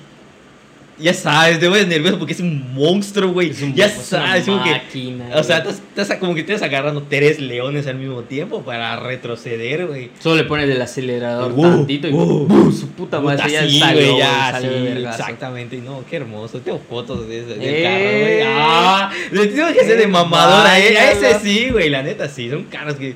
[1.02, 3.50] ya sabes, te voy nervioso porque es un monstruo, güey.
[3.50, 7.02] Es ya es una sabes, que, máquina, o sea, estás, estás como que estás agarrando
[7.08, 10.10] tres leones al mismo tiempo para retroceder, güey.
[10.20, 12.72] Solo le pones el acelerador Uh, tantito y uh, ¡bum!
[12.72, 15.20] su puta madre ya sí, salió, ya, salió de sí, vergazo.
[15.22, 15.76] exactamente.
[15.78, 16.60] No, qué hermoso.
[16.60, 18.42] Tengo fotos de ese Eh, carro, güey.
[18.46, 20.96] Ah, le tengo que ser de mamadora, eh.
[20.98, 22.48] A ese sí, güey, la neta sí.
[22.48, 23.14] Son carros que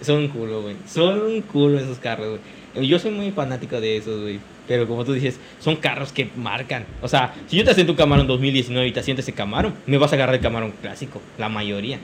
[0.00, 0.76] son un culo, güey.
[0.86, 2.38] Son un culo esos carros,
[2.74, 2.86] güey.
[2.88, 4.38] Yo soy muy fanático de esos, güey.
[4.68, 6.84] Pero como tú dices, son carros que marcan.
[7.02, 9.72] O sea, si yo te asiento un Camaro en 2019 y te asiento ese Camaro,
[9.86, 11.98] me vas a agarrar el Camaro clásico, la mayoría.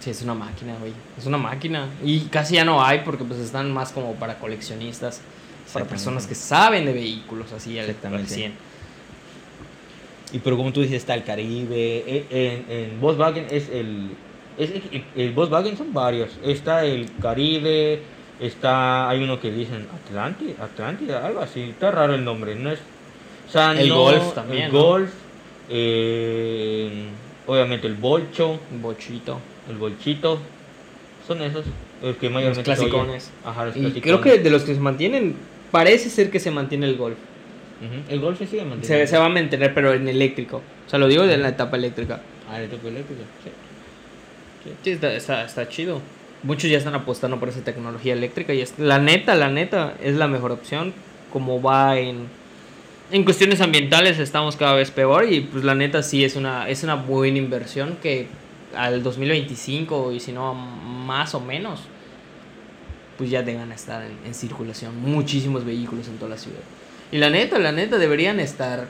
[0.00, 0.92] Sí, es una máquina, güey.
[1.16, 1.88] Es una máquina.
[2.04, 5.22] Y casi ya no hay porque pues están más como para coleccionistas.
[5.72, 8.34] Para personas que saben de vehículos así al, al Exactamente.
[8.34, 8.52] 100.
[10.34, 12.04] Y pero como tú dices, está el Caribe.
[12.06, 12.26] eh,
[12.68, 14.08] En, en Volkswagen es el,
[14.58, 16.30] es el, el Volkswagen son varios.
[16.44, 18.00] Está el Caribe,
[18.40, 21.62] está hay uno que dicen Atlanti, Atlántida, algo así.
[21.62, 22.78] Está raro el nombre, no es.
[23.48, 24.82] O sea, El no- Golf también, El ¿no?
[24.82, 25.10] Golf.
[25.70, 26.90] eh,
[27.46, 29.38] Obviamente el bolcho, Un bochito.
[29.68, 30.38] el bolchito.
[31.26, 31.64] Son esos.
[32.02, 32.76] Los que Los mayormente oyen.
[32.88, 33.30] clasicones.
[33.44, 34.02] Ajá, los Y clasicones.
[34.02, 35.36] creo que de los que se mantienen,
[35.70, 37.16] parece ser que se mantiene el golf.
[38.08, 39.06] El golf se sigue Se, manteniendo.
[39.10, 40.62] se va a mantener, pero en eléctrico.
[40.86, 42.20] O sea, lo digo de la etapa eléctrica.
[42.50, 43.50] Ah, el topo eléctrico, sí.
[44.84, 46.00] Está, chido.
[46.42, 50.16] Muchos ya están apostando por esa tecnología eléctrica y es, la neta, la neta, es
[50.16, 50.92] la mejor opción.
[51.32, 52.28] Como va en,
[53.10, 56.82] en cuestiones ambientales estamos cada vez peor y pues la neta sí es una, es
[56.84, 58.28] una buena inversión que
[58.76, 61.80] al 2025 y si no más o menos,
[63.16, 66.60] pues ya deben estar en circulación muchísimos vehículos en toda la ciudad.
[67.12, 68.88] Y la neta, la neta, deberían estar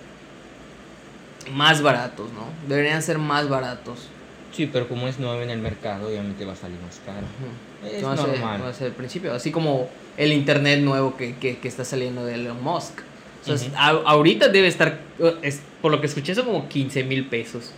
[1.53, 2.47] más baratos, ¿no?
[2.69, 4.09] Deberían ser más baratos.
[4.55, 7.27] Sí, pero como es nuevo en el mercado, obviamente va a salir más caro.
[7.27, 7.97] Ujú.
[7.97, 8.63] Es va a ser- normal.
[8.65, 9.33] va a ser el principio.
[9.35, 13.01] Así como el internet nuevo que, que, que está saliendo de Elon Musk.
[13.43, 13.65] O sea, Ujú.
[13.65, 17.27] es- a- ahorita debe estar, eh, es, por lo que escuché, son como 15 mil
[17.27, 17.73] pesos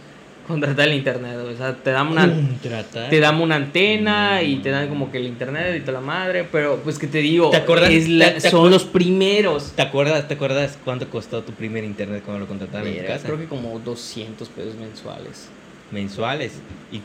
[0.47, 1.39] contratar el internet.
[1.39, 3.09] O sea, te dan una, Contratar.
[3.11, 4.63] te dan una antena y Mm.
[4.63, 6.45] te dan como que el internet y toda la madre.
[6.53, 9.73] Pero pues que te digo, ¿Te acuerdas- es la- te- te son los primeros.
[9.73, 13.15] ¿Te acuerdas, ¿Te acuerdas cuánto costó tu primer internet cuando lo contrataron en tu Mira,
[13.15, 13.27] casa?
[13.27, 15.49] creo que como 200 pesos mensuales.
[15.91, 16.53] Mensuales.
[16.93, 16.97] Y,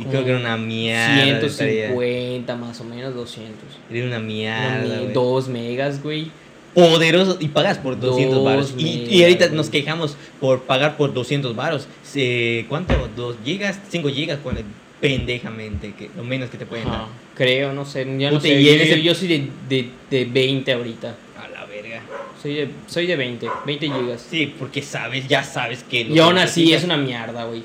[0.00, 1.16] y creo que era una mierda.
[1.24, 1.88] de tarea.
[1.88, 3.54] 150 más o menos, 200.
[3.92, 4.82] Era una mierda.
[4.82, 5.12] mi- güey.
[5.12, 6.30] dos megas, güey.
[6.74, 7.36] Poderoso.
[7.40, 8.74] Y pagas por 200 Dos baros.
[8.76, 9.56] Y, y ahorita güey.
[9.56, 11.88] nos quejamos por pagar por 200 baros.
[12.04, 12.94] Se- ¿Cuánto?
[13.16, 13.80] ¿2 gigas?
[13.90, 14.38] ¿5 gigas?
[14.38, 14.64] Ponle
[15.00, 15.94] pendejamente.
[15.98, 17.06] Que, lo menos que te pueden Ajá, dar.
[17.34, 18.62] creo, no sé, ya no sé.
[18.62, 21.16] Yo, ese- yo soy de, de, de 20 ahorita.
[21.42, 22.02] A la verga.
[22.40, 24.26] Soy de, soy de 20, 20 gigas.
[24.30, 26.02] Sí, porque sabes, ya sabes que...
[26.02, 27.64] Y aún así es una mierda, güey.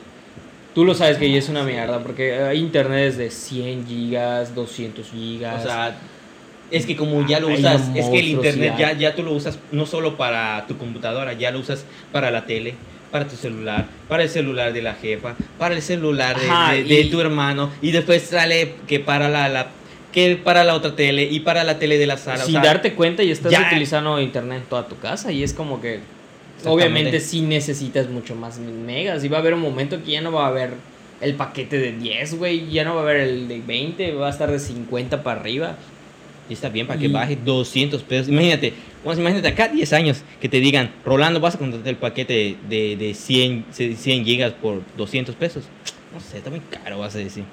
[0.73, 5.07] Tú lo sabes que ya es una mierda, porque hay internet de 100 gigas, 200
[5.11, 5.61] gigas.
[5.61, 5.95] O sea,
[6.71, 9.59] es que como ya lo usas, es que el internet ya, ya tú lo usas
[9.71, 12.73] no solo para tu computadora, ya lo usas para la tele,
[13.11, 16.83] para tu celular, para el celular de la jefa, para el celular de, Ajá, de-
[16.85, 19.67] de y- tu hermano, y después sale que para la, la-
[20.11, 22.43] que para la otra tele y para la tele de la sala.
[22.43, 25.43] o sin sea, darte cuenta y estás ya- utilizando internet en toda tu casa y
[25.43, 25.99] es como que.
[26.71, 30.31] Obviamente sí necesitas mucho más megas y va a haber un momento que ya no
[30.31, 30.71] va a haber
[31.21, 34.29] el paquete de 10, güey, ya no va a haber el de 20, va a
[34.29, 35.77] estar de 50 para arriba.
[36.49, 38.27] Y está bien para que Y- baje 200 pesos.
[38.27, 38.73] Imagínate,
[39.05, 43.13] imagínate acá 10 años que te digan, Rolando, vas a contratar el paquete de, de
[43.13, 45.63] 100, 100 gigas por 200 pesos.
[46.13, 47.45] No sé, está muy caro, vas a decir.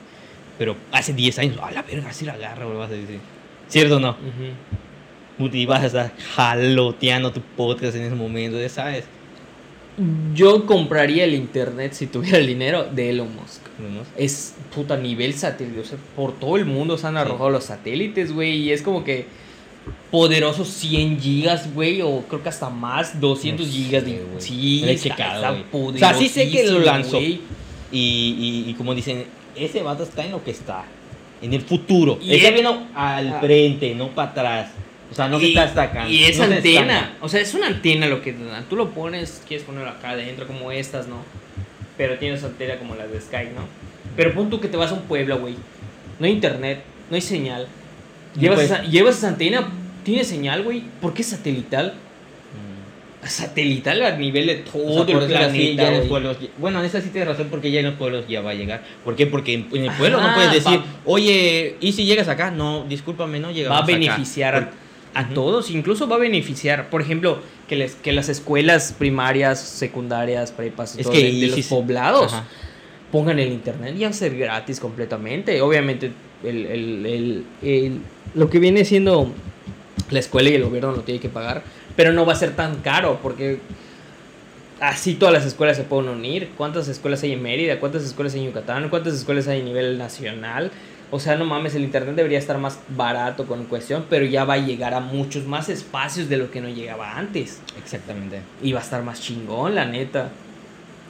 [0.59, 3.21] Pero hace 10 años, a la verga, así la agarra, vas a decir.
[3.69, 4.17] ¿Cierto o no?
[4.17, 4.90] Puta,
[5.53, 9.05] Y vas a estar jaloteando tu podcast en ese momento, ya sabes.
[10.35, 13.61] Yo compraría el internet si tuviera el dinero de Elon Musk.
[14.17, 15.81] Es puta nivel satélite.
[15.81, 17.19] O sea, por todo el mundo se han Sí.
[17.21, 18.53] arrojado los satélites, güey.
[18.57, 19.27] Y es como que
[20.11, 22.01] poderosos 100 gigas, güey.
[22.01, 24.05] O creo que hasta más, 200 No gigas.
[24.05, 24.23] de...
[24.39, 25.77] Sí, está, checado, está.
[25.77, 27.21] O sea, sí sé que lo lanzó.
[27.21, 27.41] Y,
[27.93, 29.25] y, y como dicen,
[29.57, 30.85] ese vato está en lo que está.
[31.43, 32.19] En el futuro.
[32.23, 33.39] Y está él- viendo al Ah.
[33.41, 34.71] frente, no para atrás.
[35.11, 36.11] O sea, no y, está destacando.
[36.11, 38.45] y esa no se antena, o sea, es una antena lo que te.
[38.69, 41.25] Tú lo pones, quieres ponerlo acá adentro como estas, ¿no?
[41.97, 43.67] Pero tienes antena como las de Sky, ¿no?
[44.17, 45.57] Pero pon tú que te vas a un pueblo, güey.
[46.19, 47.67] No hay internet, no hay señal.
[48.37, 49.69] Y Llevas, pues- esa, llevas esa antena,
[50.05, 50.85] tiene señal, güey.
[51.01, 51.95] ¿Por qué satelital?
[53.23, 53.27] Mm.
[53.27, 56.37] Satelital a nivel de todo O sea, por el así, planeta, los pueblos.
[56.59, 58.83] Bueno, en esa sí tienes razón, porque ya en los pueblos ya va a llegar.
[59.05, 59.27] ¿Por qué?
[59.27, 62.51] Porque en, el pueblo Ajá, no puedes decir, va- oye, ¿y si llegas acá?
[62.51, 64.71] No, discúlpame, no llegamos Va a acá.
[65.15, 70.53] A, todos, incluso va a beneficiar, por ejemplo, que, les, que las escuelas primarias, secundarias,
[70.53, 72.45] prepas, Es todo que de, los poblados Ajá.
[73.11, 75.61] pongan el internet y va a ser gratis completamente.
[75.63, 76.13] Obviamente,
[76.45, 78.01] el, el- el- el-
[78.35, 79.33] lo que viene siendo
[80.11, 81.63] la escuela y el gobierno lo tiene que pagar,
[81.97, 83.59] pero no va a ser tan caro porque
[84.81, 86.51] así todas las escuelas se pueden unir.
[86.57, 87.79] ¿Cuántas escuelas hay en Mérida?
[87.81, 88.89] ¿Cuántas escuelas hay en Yucatán?
[88.89, 90.71] ¿Cuántas escuelas hay a nivel nacional?
[91.13, 94.55] O sea, no mames, el internet debería estar más barato con cuestión, pero ya va
[94.55, 97.61] a llegar a muchos más espacios de lo que no llegaba antes.
[97.83, 98.41] Exactamente.
[98.63, 100.31] Y va a estar más chingón, la neta.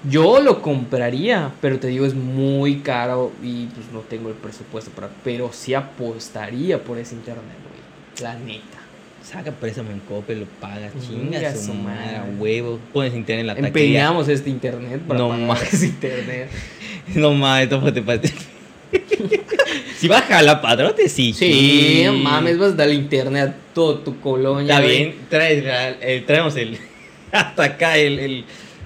[0.08, 4.90] Yo lo compraría, pero te digo, es muy caro y pues no tengo el presupuesto
[4.92, 5.10] para...
[5.22, 8.22] Pero sí apostaría por ese internet, güey.
[8.22, 8.78] La neta.
[9.22, 12.32] Saca préstamo en Coppel, lo pagas, Chinga su madre, madre.
[12.38, 12.78] huevo.
[12.94, 13.68] Pones internet en la taquilla.
[13.68, 15.74] Empeñamos este internet para No pagar mames.
[15.74, 16.48] ese internet.
[17.14, 18.00] No mames, esto te
[20.00, 21.32] si baja la padrote, sí.
[21.32, 24.74] Sí, mames, vas a darle internet a todo tu colonia.
[24.78, 25.64] Está bien, traes
[26.00, 26.78] el- traemos el.
[27.32, 28.44] Hasta acá el, el,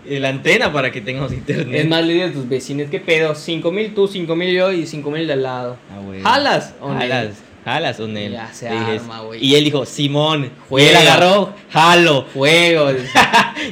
[0.08, 1.82] el antena para que tengamos internet.
[1.82, 3.34] Es más, le dices a tus vecinos, ¿qué pedo?
[3.34, 5.76] 5 mil tú, 5 mil yo y 5 mil de al lado.
[5.90, 6.20] Ah, güey.
[6.20, 6.88] ¿Jalas o?
[6.92, 7.28] Jalas,
[7.64, 8.18] jalas o no.
[8.20, 9.42] Ya se arma, güey.
[9.42, 10.44] Y él dijo, Simón.
[10.46, 10.90] Y Juega.
[10.90, 12.26] él agarró, jalo.
[12.34, 12.90] Juego.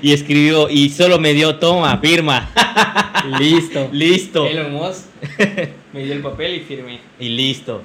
[0.01, 2.51] Y escribió, y solo me dio, toma, firma.
[3.39, 3.89] Listo.
[3.93, 4.47] Listo.
[4.47, 5.05] Elon Musk
[5.93, 7.01] me dio el papel y firmé.
[7.19, 7.83] Y listo.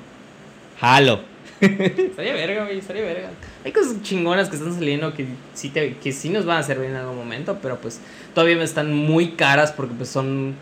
[0.79, 1.21] Jalo.
[1.59, 3.31] Estaría verga, güey, estaría verga.
[3.65, 6.89] Hay cosas chingonas que están saliendo que sí, te, que sí nos van a servir
[6.89, 7.99] en algún momento, pero pues
[8.35, 10.55] todavía están muy caras porque pues son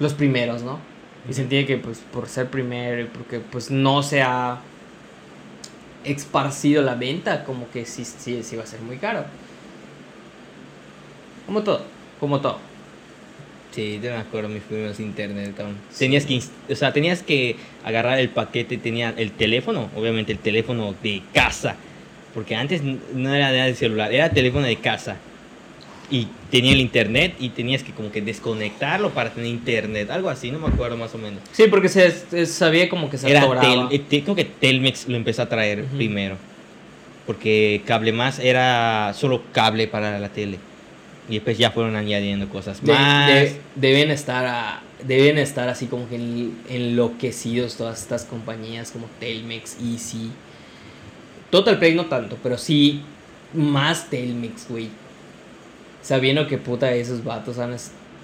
[0.00, 0.78] los primeros, ¿no?
[1.28, 4.60] Y se entiende que pues por ser primero y porque pues no se ha
[6.04, 9.24] esparcido la venta, como que sí, sí, sí va a ser muy caro.
[11.44, 11.82] Como todo,
[12.20, 12.67] como todo.
[13.78, 15.54] Sí, yo me acuerdo mis primeros internet.
[15.96, 17.54] Tenías que, o sea, tenías que
[17.84, 21.76] agarrar el paquete, tenía el teléfono, obviamente el teléfono de casa,
[22.34, 25.16] porque antes no era nada de celular, era teléfono de casa.
[26.10, 30.50] Y tenía el internet y tenías que como que desconectarlo para tener internet, algo así,
[30.50, 31.38] no me acuerdo más o menos.
[31.52, 33.42] Sí, porque se, se sabía como que se Era.
[33.60, 36.36] Tel- eh, creo que Telmex lo empezó a traer primero,
[37.28, 40.58] porque Cable Más era solo cable para la tele.
[41.28, 43.28] Y después ya fueron añadiendo cosas De- más.
[43.28, 49.06] de- deben estar a- deben estar así como que en- enloquecidos todas estas compañías como
[49.20, 50.30] Telmex, Easy.
[51.50, 53.02] Total Play no tanto, pero sí
[53.54, 54.88] más Telmex, güey.
[56.02, 57.74] Sabiendo que puta esos vatos han,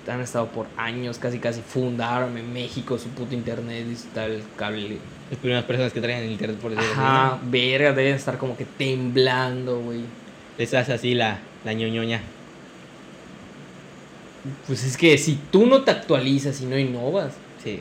[0.08, 4.98] han estado por años, casi casi fundaron en México su puto internet digital, cable.
[5.30, 8.64] Las primeras personas que traían el internet por decirlo Ajá, verga, deben estar como que
[8.64, 10.00] temblando, güey.
[10.58, 12.20] Les hace así la, la ñoñoña.
[14.66, 17.32] Pues es que si tú no te actualizas y no innovas,
[17.62, 17.80] Sí,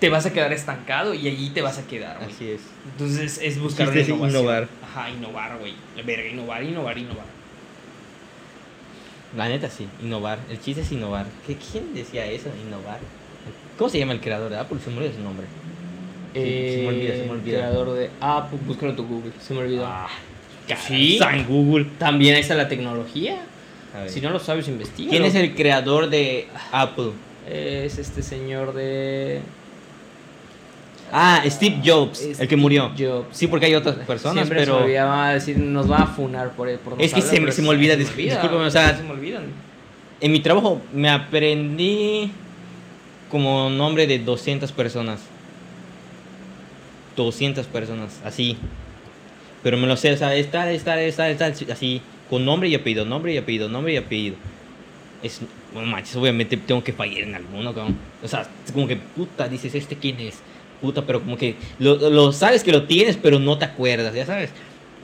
[0.00, 2.30] te vas a quedar estancado y allí te vas a quedar, güey.
[2.30, 2.60] así es.
[2.92, 4.28] Entonces es buscar innovación.
[4.28, 4.68] innovar.
[4.82, 5.74] Ajá, innovar, güey.
[6.04, 7.26] Verga, innovar, innovar, innovar.
[9.36, 10.40] La neta sí, innovar.
[10.50, 11.26] El chiste es innovar.
[11.46, 12.48] ¿Qué, ¿Quién decía eso?
[12.66, 12.98] Innovar.
[13.78, 14.78] ¿Cómo se llama el creador de Apple?
[14.84, 15.46] Se me olvidó su nombre.
[16.34, 17.56] Se me olvida, se me olvida.
[17.58, 19.32] Eh, Creador de Apple, búscalo en tu Google.
[19.40, 19.86] Se me olvidó.
[19.86, 20.08] Ah,
[20.86, 21.18] sí.
[21.22, 21.86] En Google.
[21.98, 23.40] También ahí está la tecnología.
[24.08, 25.10] Si no lo sabes, investiga.
[25.10, 27.10] ¿Quién es el creador de Apple?
[27.48, 29.40] Es este señor de.
[31.14, 32.90] Ah, Steve Jobs, el que murió.
[32.98, 33.36] Jobs.
[33.36, 35.98] Sí, porque hay otras personas, Siempre se pero me olvida, va a decir, nos va
[35.98, 38.14] a funar por, por Es que saberlo, se me- pero se me olvida, se dis-
[38.16, 39.42] discúlpame, o se sea- me olvidan.
[40.22, 42.30] en mi trabajo me aprendí
[43.30, 45.20] como nombre de 200 personas.
[47.16, 48.56] 200 personas, así.
[49.62, 53.04] Pero me lo sé, o sea, está, está, está, está, así, con nombre y apellido,
[53.04, 54.36] nombre y apellido, nombre y apellido.
[55.22, 55.40] Es,
[55.74, 57.96] no manches, obviamente tengo que fallar en alguno, cabrón.
[58.22, 60.36] O sea, es como que, puta, dices, ¿este quién es?
[60.80, 64.26] Puta, pero como que lo, lo sabes que lo tienes, pero no te acuerdas, ya
[64.26, 64.50] sabes.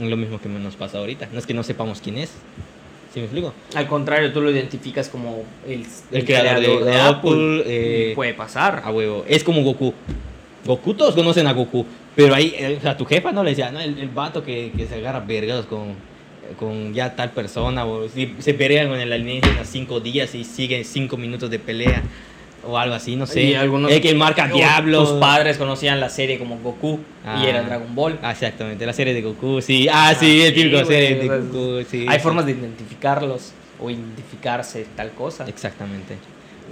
[0.01, 1.29] Es lo mismo que nos pasa ahorita.
[1.33, 2.31] No es que no sepamos quién es.
[3.15, 3.53] ¿Sí me explico?
[3.75, 8.35] Al contrario, tú lo identificas como el, El creador de- de Apple, eh, Y puede
[8.35, 8.83] pasar.
[8.85, 9.25] A huevo.
[9.29, 9.95] Es como Goku.
[10.67, 11.87] Goku, todos conocen a Goku.
[12.15, 14.73] Pero ahí, eh, o sea, tu jefa no le decía, no, el, el vato que,
[14.77, 15.95] que se agarra vergados con,
[16.59, 17.85] con ya tal persona.
[17.85, 22.03] O si se pelean con el alienígena cinco días y siguen cinco minutos de pelea.
[22.67, 23.43] O algo así, no sé.
[23.45, 25.11] Y algunos- el que marca o diablos.
[25.11, 27.41] Tus padres conocían la serie como Goku Ah.
[27.43, 28.19] y era Dragon Ball.
[28.21, 29.87] Ah, exactamente, la serie de Goku, sí.
[29.91, 32.05] Ah, sí, el típico güey, serie de sea, Goku, sí.
[32.09, 32.23] Hay sí.
[32.23, 35.47] formas de identificarlos o identificarse tal cosa.
[35.49, 36.17] Exactamente.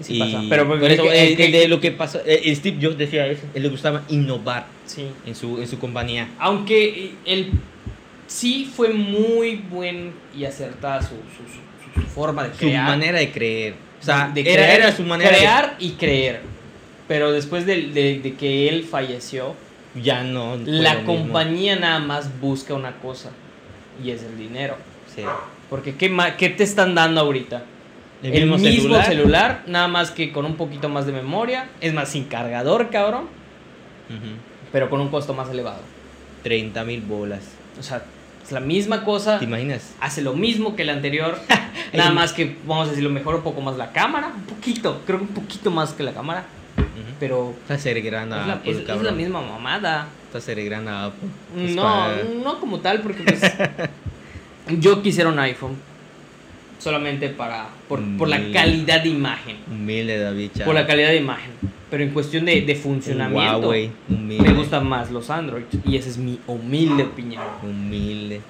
[0.00, 0.42] Sí Y pasa.
[0.50, 3.26] Pero por eso, que- el, el de lo que pasó, eh, el Steve Jobs decía
[3.28, 5.06] eso, él le gustaba innovar sí.
[5.24, 6.28] en su, en su compañía.
[6.38, 7.52] Aunque él
[8.26, 11.14] sí fue muy buen y acertada su, su,
[11.94, 12.84] su- su forma de Su crear.
[12.86, 13.74] manera de creer.
[14.00, 16.40] O sea, de era, crear, era su manera crear y creer.
[17.08, 17.82] Pero después de,
[18.22, 19.54] de- que él falleció.
[20.02, 20.56] Ya no...
[20.66, 21.06] la mismo.
[21.06, 23.30] compañía nada más busca una cosa
[24.04, 24.76] y es el dinero.
[25.14, 25.22] Sí.
[25.70, 27.64] Porque ¿qué, qué te están dando ahorita?
[28.22, 29.06] El, El, mismo, celular.
[29.06, 29.62] celular.
[29.66, 33.28] nada más que con un poquito más de memoria, es más sin cargador, cabrón,
[34.72, 35.80] pero con un costo más elevado.
[36.42, 37.40] 30 mil bolas.
[37.78, 38.02] O sea,
[38.46, 39.94] es la misma cosa, ¿Te imaginas?
[40.00, 41.38] hace lo mismo que el anterior,
[41.92, 45.18] nada más que vamos a decirlo mejor un poco más la cámara, un poquito, creo
[45.18, 46.44] que un poquito más que la cámara,
[47.18, 50.06] pero Está ceregrando es la, Apple, es- es la misma mamada.
[50.26, 51.28] Está ceregrando a Apple.
[51.74, 53.40] No, para- no como tal, porque pues
[54.80, 55.76] yo quisiera un iPhone
[56.86, 60.50] solamente para por, por la calidad de imagen, Humilde, David.
[60.54, 60.66] chao.
[60.66, 61.50] por la calidad de imagen,
[61.90, 66.10] pero en cuestión de, de Un funcionamiento Huawei, me gustan más los Android y esa
[66.10, 67.42] es mi humilde opinión.
[67.60, 68.40] Humilde.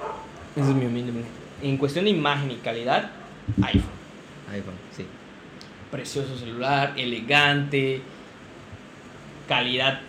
[0.55, 1.31] Esa es mi humilde opinión.
[1.63, 3.11] En cuestión de imagen y calidad,
[3.63, 3.97] iPhone.
[4.53, 5.07] iPhone, sí.
[5.91, 8.03] Precioso celular, elegante,
[9.49, 10.01] calidad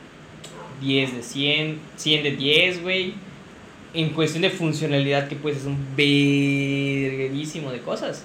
[0.81, 3.13] 10 de 100, 100 de 10, güey.
[3.93, 8.23] En cuestión de funcionalidad, que puedes hacer un verguísimo de cosas,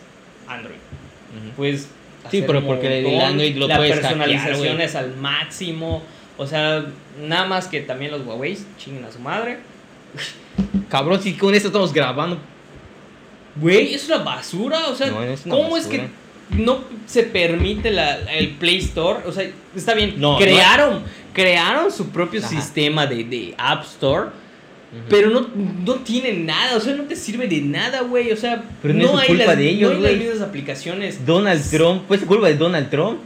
[0.48, 0.76] Android.
[0.76, 1.56] Ujú.
[1.56, 1.88] Puedes
[2.30, 6.02] Sí, hacer pero porque el Android lo la puedes personalización es al máximo.
[6.38, 6.84] O sea,
[7.20, 9.58] nada más que también los Huawei chinguen a su madre.
[10.88, 12.38] Cabrón, si con esto estamos grabando.
[13.56, 14.86] Güey, es una basura.
[14.88, 16.08] O sea, No, es una ¿cómo es que
[16.50, 19.26] no se permite la, el Play Store.
[19.26, 20.14] O sea, está bien.
[20.18, 21.02] No, crearon,
[21.32, 22.48] crearon su propio Ajá.
[22.48, 24.30] sistema de, de App Store.
[25.08, 25.48] Pero no,
[25.84, 28.30] no tiene nada, o sea, no te sirve de nada, güey.
[28.32, 31.24] O sea, Pero no es hay, culpa las, de ellos, no hay las mismas aplicaciones.
[31.24, 33.18] Donald Trump, pues es culpa de Donald Trump.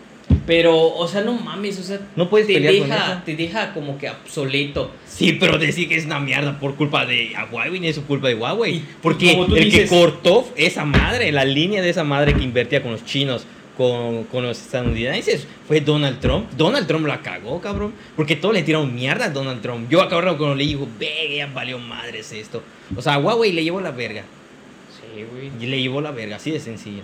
[0.44, 4.10] Pero, o sea, no mames, o sea, No puedes te deja, te deja como que
[4.10, 4.92] obsoleto.
[5.08, 8.34] Sí, pero decir que es una mierda por culpa de Huawei, ni es culpa de
[8.34, 8.76] Huawei.
[8.76, 12.82] Y Porque el dices- que cortó esa madre, la línea de esa madre que invertía
[12.82, 13.46] con los chinos,
[13.76, 16.50] con, con los estadounidenses, fue Donald Trump.
[16.56, 17.92] Donald Trump la cagó, cabrón.
[18.16, 19.88] Porque todos le tiraron mierda a Donald Trump.
[19.90, 22.62] Yo acabo cuando le digo, ve, ya valió madres esto.
[22.96, 24.22] O sea, a Huawei le llevó la verga.
[24.98, 25.50] Sí, güey.
[25.60, 27.02] Y le llevó la verga, así de sencillo.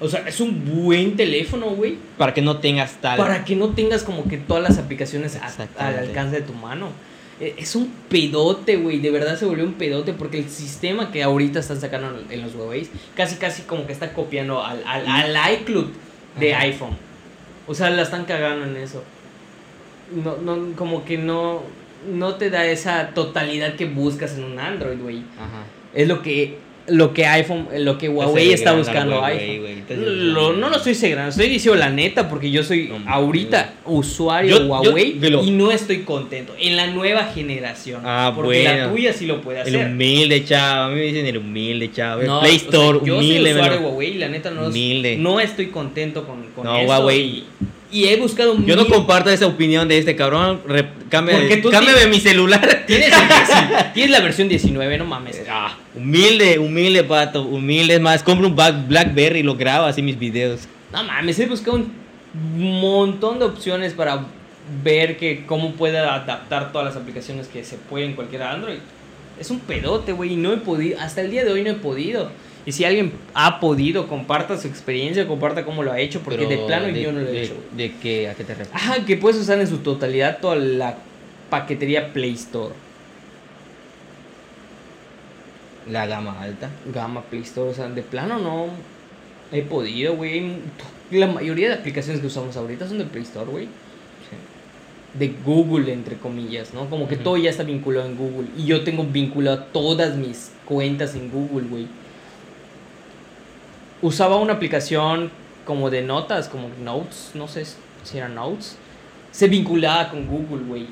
[0.00, 1.96] O sea, es un buen teléfono, güey.
[2.16, 3.16] Para que no tengas tal.
[3.18, 6.88] Para que no tengas como que todas las aplicaciones a- al alcance de tu mano.
[7.40, 8.98] E- Es un pedote, güey.
[9.00, 12.42] De verdad se volvió un pedote porque el sistema que ahorita están sacando en- en
[12.42, 15.86] los Huawei casi casi como que está copiando al, al, al iCloud
[16.38, 16.62] de Ajá.
[16.64, 16.96] iPhone.
[17.66, 19.02] O sea, la están cagando en eso.
[20.24, 21.62] No, no, como que no,
[22.10, 25.18] no te da esa totalidad que buscas en un Android, güey.
[25.36, 25.64] Ajá.
[25.94, 26.58] Es lo que
[26.88, 30.32] lo que iPhone, lo que Huawei está buscando Huawei, iPhone.
[30.34, 34.58] Lo- no lo estoy segregando, estoy diciendo la neta porque yo soy No, ahorita usuario
[34.58, 38.00] Yo- Huawei yo- y no estoy contento en la nueva generación.
[38.04, 39.86] Ah, porque la tuya sí lo puede El hacer.
[39.86, 42.20] humilde chavo, a mí me dicen el humilde chavo.
[42.22, 43.50] El No, Play o sea, Store, yo humilde.
[43.50, 43.88] soy usuario mano.
[43.88, 45.16] Huawei y la neta no, Humilde.
[45.18, 47.20] no estoy contento con, con No, eso Huawei.
[47.20, 47.44] Y,
[47.90, 50.60] y he buscado Yo no comparto esa opinión de este cabrón.
[50.66, 52.82] Re- cambia- tú tienes- mi celular.
[52.86, 53.10] Tienes,
[53.94, 55.42] tienes la versión 19, no mames.
[55.50, 57.42] Ah, humilde, humilde, pato.
[57.42, 58.22] Humilde, es más.
[58.22, 60.68] Compro un Black- Blackberry y lo grabo así mis videos.
[60.92, 61.92] No mames, he buscado un
[62.80, 64.24] montón de opciones para
[64.84, 68.78] ver que cómo puede adaptar todas las aplicaciones que se pueden en cualquier Android.
[69.40, 71.74] Es un pedote, güey, y no he podido, hasta el día de hoy no he
[71.74, 72.30] podido.
[72.68, 76.58] Y si alguien ha podido, comparta su experiencia, comparta cómo lo ha hecho, porque de
[76.58, 77.54] plano yo no lo he de, hecho.
[77.74, 78.28] ¿De qué?
[78.28, 78.74] ¿A qué te refieres?
[78.74, 80.98] Ajá, que puedes usar en su totalidad toda la
[81.48, 82.74] paquetería Play Store.
[85.90, 86.68] La gama alta.
[86.92, 88.66] Gama Play Store, o sea, de plano no
[89.50, 90.56] he podido, güey.
[91.10, 93.68] La mayoría de aplicaciones que usamos ahorita son de Play Store, güey.
[95.14, 96.90] de Google, entre comillas, ¿no?
[96.90, 98.48] Como que todo ya está vinculado en Google.
[98.58, 101.86] Y yo tengo vinculado todas mis cuentas en Google, güey.
[104.02, 105.30] Usaba una aplicación
[105.64, 107.64] como de notas, como Notes, no sé
[108.04, 108.76] si era Notes.
[109.32, 110.86] Se vinculaba con Google, güey.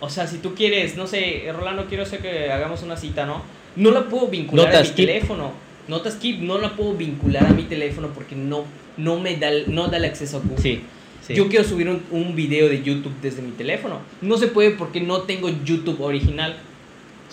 [0.00, 3.42] O sea, si tú quieres, no sé, Rolando, quiero hacer que hagamos una cita, ¿no?
[3.76, 5.06] No la puedo vincular a Notas mi Keep.
[5.06, 5.52] teléfono.
[5.88, 8.64] Notas Keep no la puedo vincular a mi teléfono porque no,
[8.96, 10.58] no me da, el- no da el acceso a Google.
[10.62, 10.82] Sí.
[11.26, 11.34] sí.
[11.34, 14.00] Yo quiero subir un, un video de YouTube desde mi teléfono.
[14.20, 16.56] No se puede porque no tengo YouTube original.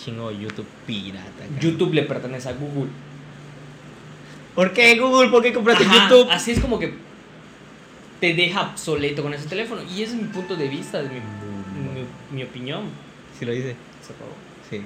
[0.04, 1.24] Chingo YouTube pirata.
[1.38, 1.60] cara.
[1.62, 2.90] YouTube le pertenece a Google.
[4.56, 5.30] ¿Por qué Google?
[5.30, 6.32] ¿Por qué compraste Ajá, YouTube?
[6.32, 6.94] Así es como que
[8.22, 9.82] te deja obsoleto con ese teléfono.
[9.84, 12.86] Y ese es mi punto de vista, es mi, mi, mi opinión.
[13.38, 13.76] Sí lo dice.
[14.02, 14.32] Se acabó.
[14.70, 14.82] Sí.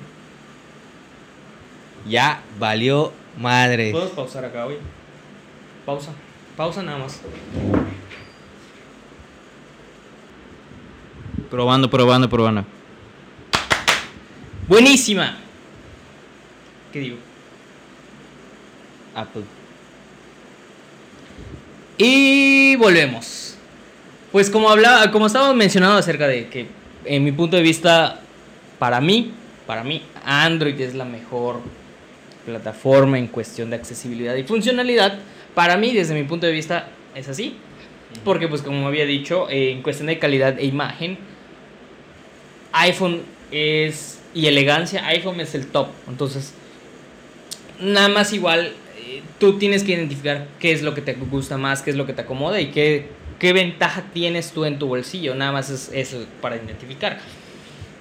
[2.07, 3.91] Ya valió madre.
[3.91, 4.77] Podemos pausar acá, güey.
[5.85, 6.11] Pausa.
[6.57, 7.21] Pausa nada más.
[11.49, 12.65] Probando, probando, probando.
[14.67, 15.37] Buenísima.
[16.91, 17.17] ¿Qué digo?
[19.15, 19.43] Apple.
[22.01, 23.55] Y volvemos.
[24.31, 26.67] Pues como hablaba, como estábamos mencionando acerca de que
[27.03, 28.21] en mi punto de vista,
[28.79, 29.33] para mí,
[29.67, 31.59] para mí, Android es la mejor
[32.45, 35.19] plataforma en cuestión de accesibilidad y funcionalidad.
[35.53, 37.57] Para mí, desde mi punto de vista, es así.
[38.23, 41.17] Porque pues como había dicho, eh, en cuestión de calidad e imagen,
[42.71, 45.89] iPhone es y elegancia, iPhone es el top.
[46.07, 46.53] Entonces,
[47.81, 48.71] nada más igual,
[49.39, 52.13] tú tienes que identificar qué es lo que te gusta más, qué es lo que
[52.13, 53.07] te acomoda y qué,
[53.39, 55.35] qué ventaja tienes tú en tu bolsillo.
[55.35, 57.19] Nada más es eso para identificar.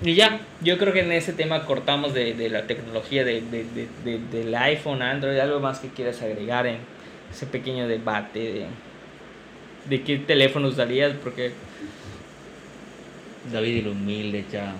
[0.03, 3.65] Y ya, yo creo que en ese tema cortamos de, de la tecnología de, de-
[3.75, 6.77] de- de- del iPhone, Android, algo más que quieras agregar en
[7.33, 8.67] ese pequeño debate de,
[9.89, 11.51] de qué teléfono usarías, porque
[13.53, 14.75] David el humilde, chao.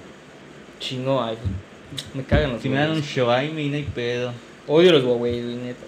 [0.79, 1.57] chingo iPhone.
[2.15, 3.03] Me cagan los Si me dan un.
[3.03, 4.33] Xiaomi, no hay pedo.
[4.67, 5.81] Odio los Huawei, neta.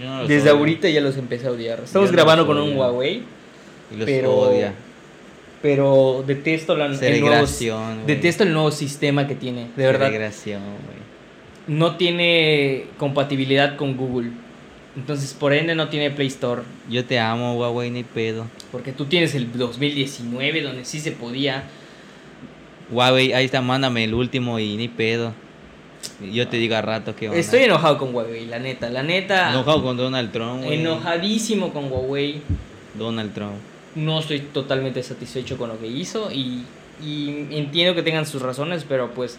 [0.00, 0.58] No Desde odio.
[0.60, 1.80] ahorita ya los empecé a odiar.
[1.84, 2.76] Estamos Yo grabando con un.
[2.76, 3.22] Huawei,
[3.92, 4.72] Y los pero- odia.
[5.60, 7.46] pero detesto la, el nuevo,
[8.06, 10.10] detesto el nuevo sistema que tiene, de verdad.
[11.68, 14.30] No tiene compatibilidad con Google.
[14.96, 16.62] Entonces, por ende, no tiene Play Store.
[16.90, 18.46] Yo te amo, Huawei, ni pedo.
[18.72, 21.64] Porque tú tienes el 2019, donde sí se podía.
[22.90, 25.32] Huawei, ahí está, mándame el último y ni pedo.
[26.20, 27.40] Yo te digo a rato que onda.
[27.40, 28.90] Estoy enojado con Huawei, la neta.
[28.90, 29.50] La neta.
[29.50, 30.80] enojado con Donald Trump, güey.
[30.80, 32.42] enojadísimo con Huawei.
[32.94, 33.54] Donald Trump.
[33.94, 36.64] No estoy totalmente satisfecho con lo que hizo y,
[37.02, 39.38] y entiendo que tengan sus razones, pero pues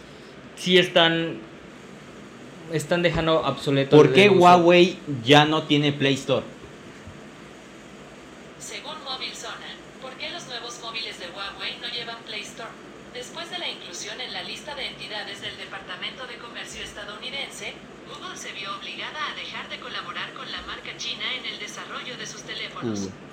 [0.56, 1.38] sí están
[2.72, 3.96] están dejando obsoleto.
[3.96, 4.30] ¿Por qué.
[4.30, 6.46] Huawei ya no tiene Play Store?
[8.60, 12.72] Según Mobile Zona, ¿por qué los nuevos móviles de Huawei no llevan Play Store?
[13.14, 17.74] Después de la inclusión en la lista de entidades del Departamento de Comercio estadounidense,
[18.10, 22.18] Google se vio obligada a dejar de colaborar con la marca china en el desarrollo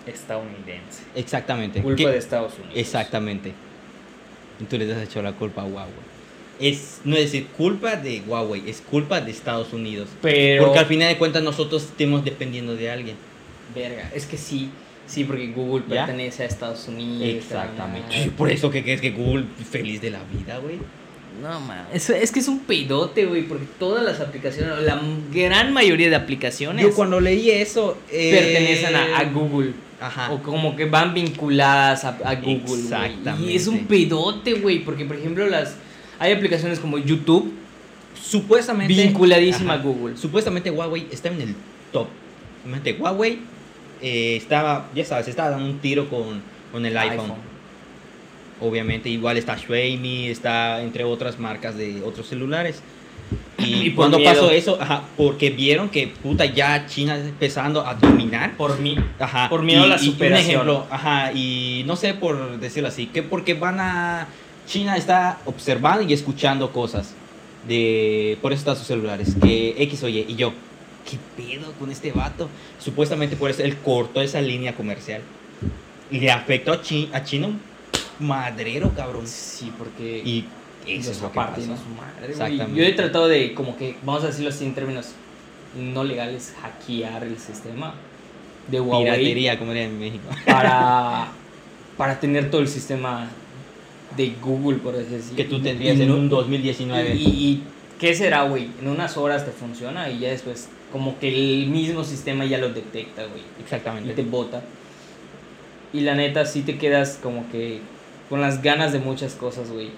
[0.07, 1.03] Estadounidense.
[1.15, 1.81] exactamente.
[1.83, 2.73] Culpa ¿Qué- de Estados Unidos.
[2.77, 3.53] Exactamente.
[4.61, 5.93] Y tú les has hecho la culpa a Huawei.
[6.61, 10.09] Es, no es decir culpa de Huawei, es culpa de Estados Unidos.
[10.21, 10.65] Pero.
[10.65, 13.17] Porque al final de cuentas nosotros estemos dependiendo de alguien.
[13.75, 14.71] Verga, es que sí.
[15.07, 16.07] Sí, porque Google ¿Ya?
[16.07, 17.23] pertenece a Estados Unidos.
[17.45, 18.31] Exactamente.
[18.37, 20.79] Por eso que crees que Google feliz de la vida, güey.
[21.43, 21.87] No, man.
[21.93, 25.01] Es, es que es un pedote, güey, porque todas las aplicaciones, la
[25.33, 27.97] gran mayoría de aplicaciones Yo cuando leí eso...
[28.11, 29.73] eh, pertenecen a, a Google.
[30.01, 30.33] Ajá.
[30.33, 32.83] O como que van vinculadas a, a Google.
[32.83, 33.53] Exactamente.
[33.53, 35.77] Y es un pedote, güey, porque por ejemplo las
[36.19, 37.53] hay aplicaciones como YouTube
[38.23, 38.93] Supuestamente...
[38.93, 39.83] vinculadísima Ajá.
[39.83, 40.17] a Google.
[40.17, 41.55] Supuestamente Huawei está en el
[41.93, 42.09] top.
[42.99, 43.41] Huawei
[44.03, 47.33] eh, estaba, ya sabes, estaba dando un tiro con, con el iPhone.
[48.61, 52.83] Obviamente, igual está Xiaomi, está entre otras marcas de otros celulares.
[53.59, 54.33] Y, cuando miedo.
[54.33, 58.57] pasó eso, ajá, porque vieron que puta ya China está empezando a dominar.
[58.57, 58.97] Por mí.
[59.19, 59.49] Ajá.
[59.49, 60.51] Por miedo a la y- y un superación.
[60.51, 64.27] ejemplo, ajá, y no sé por decirlo así, que porque van a
[64.67, 67.15] China está observando y escuchando cosas
[67.69, 70.53] de por eso están sus celulares, que X o Y y yo,
[71.09, 72.49] ¿qué pedo con este vato?
[72.79, 75.21] Supuestamente por eso él cortó esa línea comercial.
[76.11, 77.61] Le afectó a, Chi- a China un
[78.21, 79.27] madrero, cabrón.
[79.27, 80.45] Sí, porque Y
[80.87, 81.83] eso es lo que aparten a pasó.
[81.85, 82.27] su madre.
[82.31, 82.81] Exactamente.
[82.81, 85.13] Yo he tratado de como que vamos a decirlo así en términos
[85.77, 87.95] no legales hackear el sistema
[88.69, 90.29] de Huawei Piratería, como diría en México.
[90.47, 91.29] para
[91.97, 93.29] para tener todo el sistema
[94.17, 95.37] de Google, por así decirlo.
[95.37, 97.15] Que tú tendrías Y en un 2019.
[97.15, 97.63] Y, y
[97.99, 98.69] qué será, güey?
[98.81, 102.71] En unas horas te funciona y ya después como que el mismo sistema ya lo
[102.71, 103.43] detecta, güey.
[103.59, 104.13] Y Exactamente.
[104.15, 104.63] te bota.
[105.93, 107.81] Y la neta sí te quedas como que
[108.31, 109.91] con las ganas de muchas cosas, güey.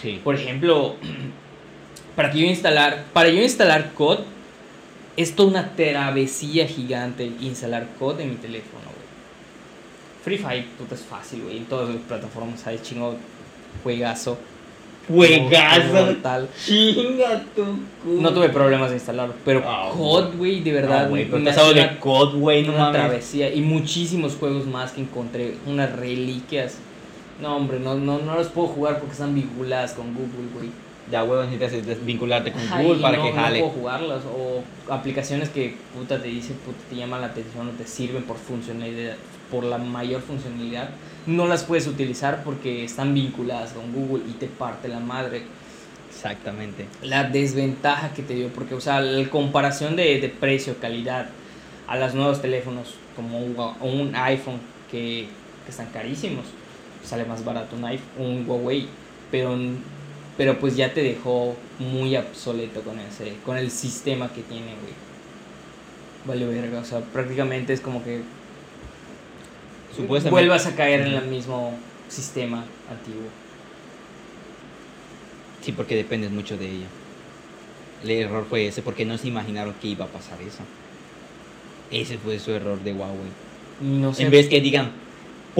[0.00, 0.20] Sí.
[0.22, 0.94] Por ejemplo,
[2.14, 4.18] para que yo instalar, para yo instalar COD
[5.16, 9.08] es toda una travesía gigante instalar COD en mi teléfono, güey.
[10.22, 11.56] Free Fire, puta, es fácil, güey.
[11.56, 13.16] En todas las plataformas hay chingo
[13.82, 14.38] juegazo.
[15.08, 16.16] Juegazo.
[16.22, 16.48] Tal.
[16.64, 17.64] Chinga tu
[18.04, 18.20] culo.
[18.20, 21.98] No tuve problemas de instalarlo, pero Ah, COD, güey, de verdad, güey, pero hacía de
[21.98, 23.00] COD, güey, no una mames.
[23.00, 26.76] travesía y muchísimos juegos más que encontré, unas reliquias.
[27.40, 30.70] No, hombre, no, no, no los puedo jugar porque están vinculadas con Google, güey.
[31.10, 33.60] Ya, huevo, necesitas vincularte con Google para no, que jale.
[33.60, 37.70] No puedo jugarlas o aplicaciones que puta te dicen, puta te llaman la atención o
[37.70, 39.16] te sirven por funcionalidad,
[39.50, 40.90] por la mayor funcionalidad,
[41.26, 45.42] no las puedes utilizar porque están vinculadas con Google y te parte la madre.
[46.10, 46.86] Exactamente.
[47.02, 51.28] La desventaja que te dio, porque, o sea, la comparación de, de precio, calidad
[51.86, 54.60] a los nuevos teléfonos como un, un iPhone
[54.90, 55.28] que,
[55.64, 56.44] que están carísimos,
[57.04, 58.88] sale más barato un, iPhone, un Huawei,
[59.30, 59.56] pero,
[60.36, 65.08] pero pues ya te dejó muy obsoleto con ese con el sistema que tiene, güey.
[66.24, 68.22] Vale verga, o sea, prácticamente es como que
[69.94, 70.30] Supuestamente.
[70.30, 71.72] vuelvas a caer en el mismo
[72.08, 73.28] sistema antiguo.
[75.62, 76.86] Sí, porque dependes mucho de ella.
[78.04, 80.60] El error fue ese, porque no se imaginaron que iba a pasar eso.
[81.90, 83.30] Ese fue su error de Huawei.
[83.80, 84.22] No sé.
[84.24, 84.92] En vez que digan,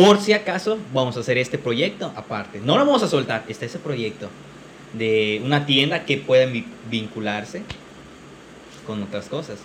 [0.06, 2.60] por si acaso, vamos a hacer este proyecto aparte.
[2.60, 4.28] No lo vamos a soltar, está ese proyecto
[4.92, 7.62] de una tienda que pueda vi- vincularse
[8.86, 9.58] con otras cosas.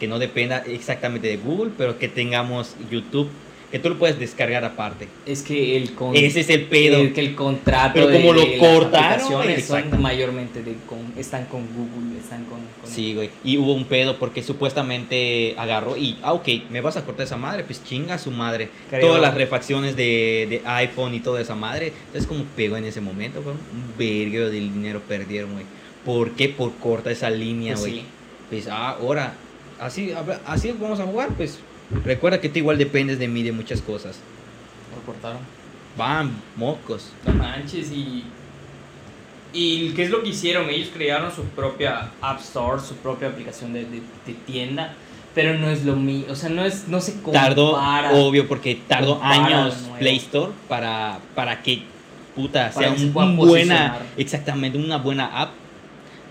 [0.00, 3.28] Que no dependa exactamente de Google, pero que tengamos YouTube,
[3.70, 5.08] que tú lo puedes descargar aparte.
[5.26, 6.98] Es que el con- Ese es el pedo.
[6.98, 11.62] El, que el contrato Pero como lo las cortaron, son mayormente de con, están con
[11.74, 13.30] Google, están con, con- Sí, güey.
[13.44, 17.36] Y hubo un pedo porque supuestamente agarró y, ah, ok, me vas a cortar esa
[17.36, 18.68] madre, pues chinga su madre.
[19.00, 21.92] Todas las refacciones de, de iPhone y toda esa madre.
[22.06, 23.54] Entonces, como pegó en ese momento, güey.
[23.56, 25.64] Un verguero del dinero perdieron, güey.
[26.04, 26.48] ¿Por qué?
[26.48, 27.94] Por cortar esa línea, Pues güey.
[28.00, 28.06] sí.
[28.48, 29.34] Pues, ah, ahora,
[29.80, 30.12] así,
[30.46, 31.58] así vamos a jugar, pues.
[32.04, 34.18] Recuerda que tú igual dependes de mí de muchas cosas.
[34.94, 35.38] Lo cortaron.
[35.96, 37.12] Bam, mocos.
[37.26, 38.24] No manches y
[39.52, 43.72] y qué es lo que hicieron ellos crearon su propia App Store, su propia aplicación
[43.72, 44.92] de, de- de tienda,
[45.34, 47.46] pero no es lo mío, o sea, no es no se compara.
[47.48, 47.72] Tardó,
[48.26, 49.74] obvio, porque tardó años.
[49.98, 51.82] Play Store para, para que
[52.34, 55.50] puta Para sea que un- buena, exactamente, una buena app.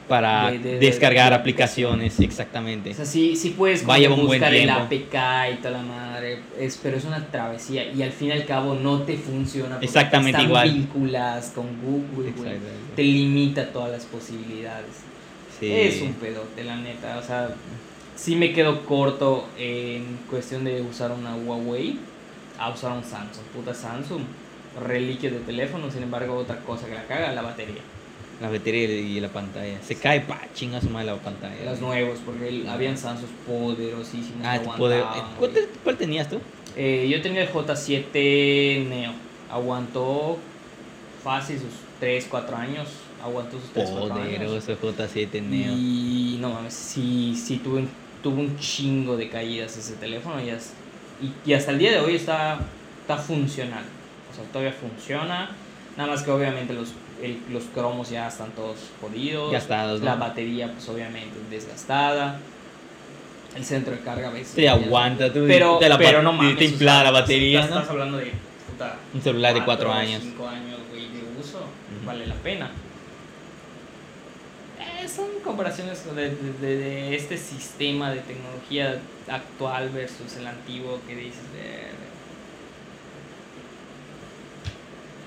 [0.07, 2.91] Para De- de- de- descargar de- aplicaciones, exactamente.
[2.91, 4.69] O sea, sí, sí puedes buen buscar el.
[4.69, 8.45] APK y toda la madre, es, pero es una travesía y al fin y al
[8.45, 10.69] cabo no te funciona porque Exactamente están igual.
[11.53, 12.51] con Google, güey.
[12.95, 14.91] Te limita todas las posibilidades.
[15.59, 15.71] Sí.
[15.71, 17.17] Es un pedote, la neta.
[17.17, 17.49] O sea,
[18.15, 21.97] sí me quedo corto en cuestión de usar una Huawei
[22.59, 23.43] a usar un Samsung.
[23.53, 24.21] Puta Samsung,
[24.85, 27.81] reliquia de teléfono, sin embargo, otra cosa que la caga, la batería.
[28.41, 29.77] La batería y la pantalla.
[29.81, 31.63] Se cae, pa, chinga su madre la pantalla.
[31.63, 34.41] Los nuevos, porque el- habían Samsung poderosísimos.
[34.45, 36.41] Ah, poder- aguantaban, ¿Cuál, te- cuál tenías tú?
[36.75, 39.13] Eh, yo tenía el J7 Neo.
[39.49, 40.37] Aguantó
[41.23, 41.69] fácil sus
[41.99, 42.87] 3, 4 años.
[43.23, 44.37] Aguantó sus 3, 4 años.
[44.37, 45.73] Poderoso J7 Neo.
[45.73, 47.89] Y no mames, sí, sí tuve, un-
[48.21, 50.73] tuvo un chingo de caídas ese teléfono y, as-
[51.21, 52.59] y, y hasta el día de hoy está,
[53.01, 53.83] está funcional.
[54.31, 55.51] O sea, todavía funciona.
[55.95, 56.89] Nada más que obviamente los,
[57.21, 59.51] el- los cromos ya están todos jodidos.
[59.51, 60.05] Gastados, ¿no?
[60.05, 62.39] La batería, pues obviamente desgastada.
[63.55, 64.53] El centro de carga a veces.
[64.55, 66.57] Te aguanta, tú Pero, te la pero no mames.
[66.57, 67.79] te o sea, la batería, estás, ¿no?
[67.81, 68.33] estás hablando de
[68.69, 70.21] puta, Un celular de cuatro cuatro, años.
[70.23, 71.61] cinco años, güey, de uso.
[72.05, 72.69] Vale la pena.
[74.77, 78.99] Eh, son comparaciones de, de- de- de este sistema de tecnología
[79.29, 81.85] actual versus el antiguo que dices de...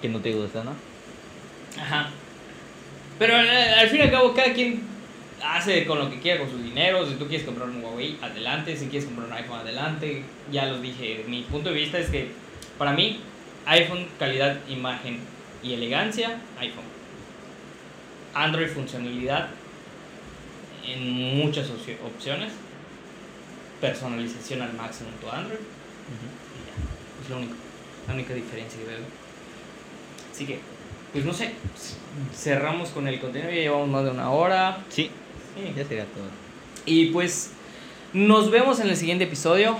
[0.03, 0.72] Que no te gusta, ¿no?
[1.81, 2.11] Ajá.
[3.18, 4.83] Pero al, al fin y al cabo, cada quien
[5.43, 7.07] hace con lo que quiera con su dinero.
[7.09, 8.76] Si tú quieres comprar un Huawei, adelante.
[8.76, 10.22] Si quieres comprar un iPhone, adelante.
[10.53, 11.24] Ya lo dije.
[11.29, 12.31] Mi punto de vista es que
[12.79, 13.20] para mí,
[13.66, 15.18] iPhone, calidad, imagen
[15.62, 16.85] y elegancia, iPhone.
[18.35, 19.49] Android, funcionalidad
[20.87, 22.53] en muchas opci- opciones.
[23.81, 25.59] Personalización al máximo en tu Android.
[25.61, 27.24] Y ya.
[27.24, 27.55] Es lo único.
[28.07, 28.99] La única diferencia que veo.
[30.33, 30.61] Así que,
[31.12, 31.52] pues no sé.
[32.34, 33.50] Cerramos con el contenido.
[33.50, 34.78] Ya llevamos más de una hora.
[34.88, 35.11] Sí,
[35.54, 35.72] Sí.
[35.76, 36.24] ya sería todo.
[36.86, 37.50] Y pues
[38.12, 39.76] nos vemos en el siguiente episodio.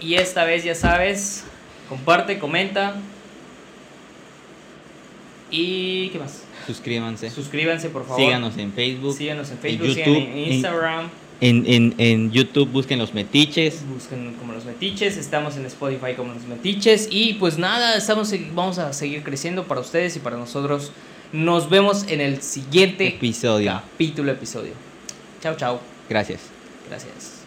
[0.00, 1.44] Y esta vez ya sabes,
[1.88, 2.94] comparte, comenta.
[5.50, 6.44] ¿Y qué más?
[6.66, 7.30] Suscríbanse.
[7.30, 8.20] Suscríbanse por favor.
[8.20, 9.16] Síganos en Facebook.
[9.16, 11.08] Síganos en Facebook, YouTube, síganos en en- Instagram.
[11.40, 13.82] En, en, en YouTube busquen los metiches.
[13.88, 18.78] Busquen como los metiches, estamos en Spotify como los metiches y pues nada, estamos vamos
[18.78, 20.92] a seguir creciendo para ustedes y para nosotros.
[21.32, 23.72] Nos vemos en el siguiente Episodio.
[23.72, 24.72] capítulo episodio.
[25.40, 25.80] Chao, chao.
[26.08, 26.40] Gracias.
[26.88, 27.39] Gracias.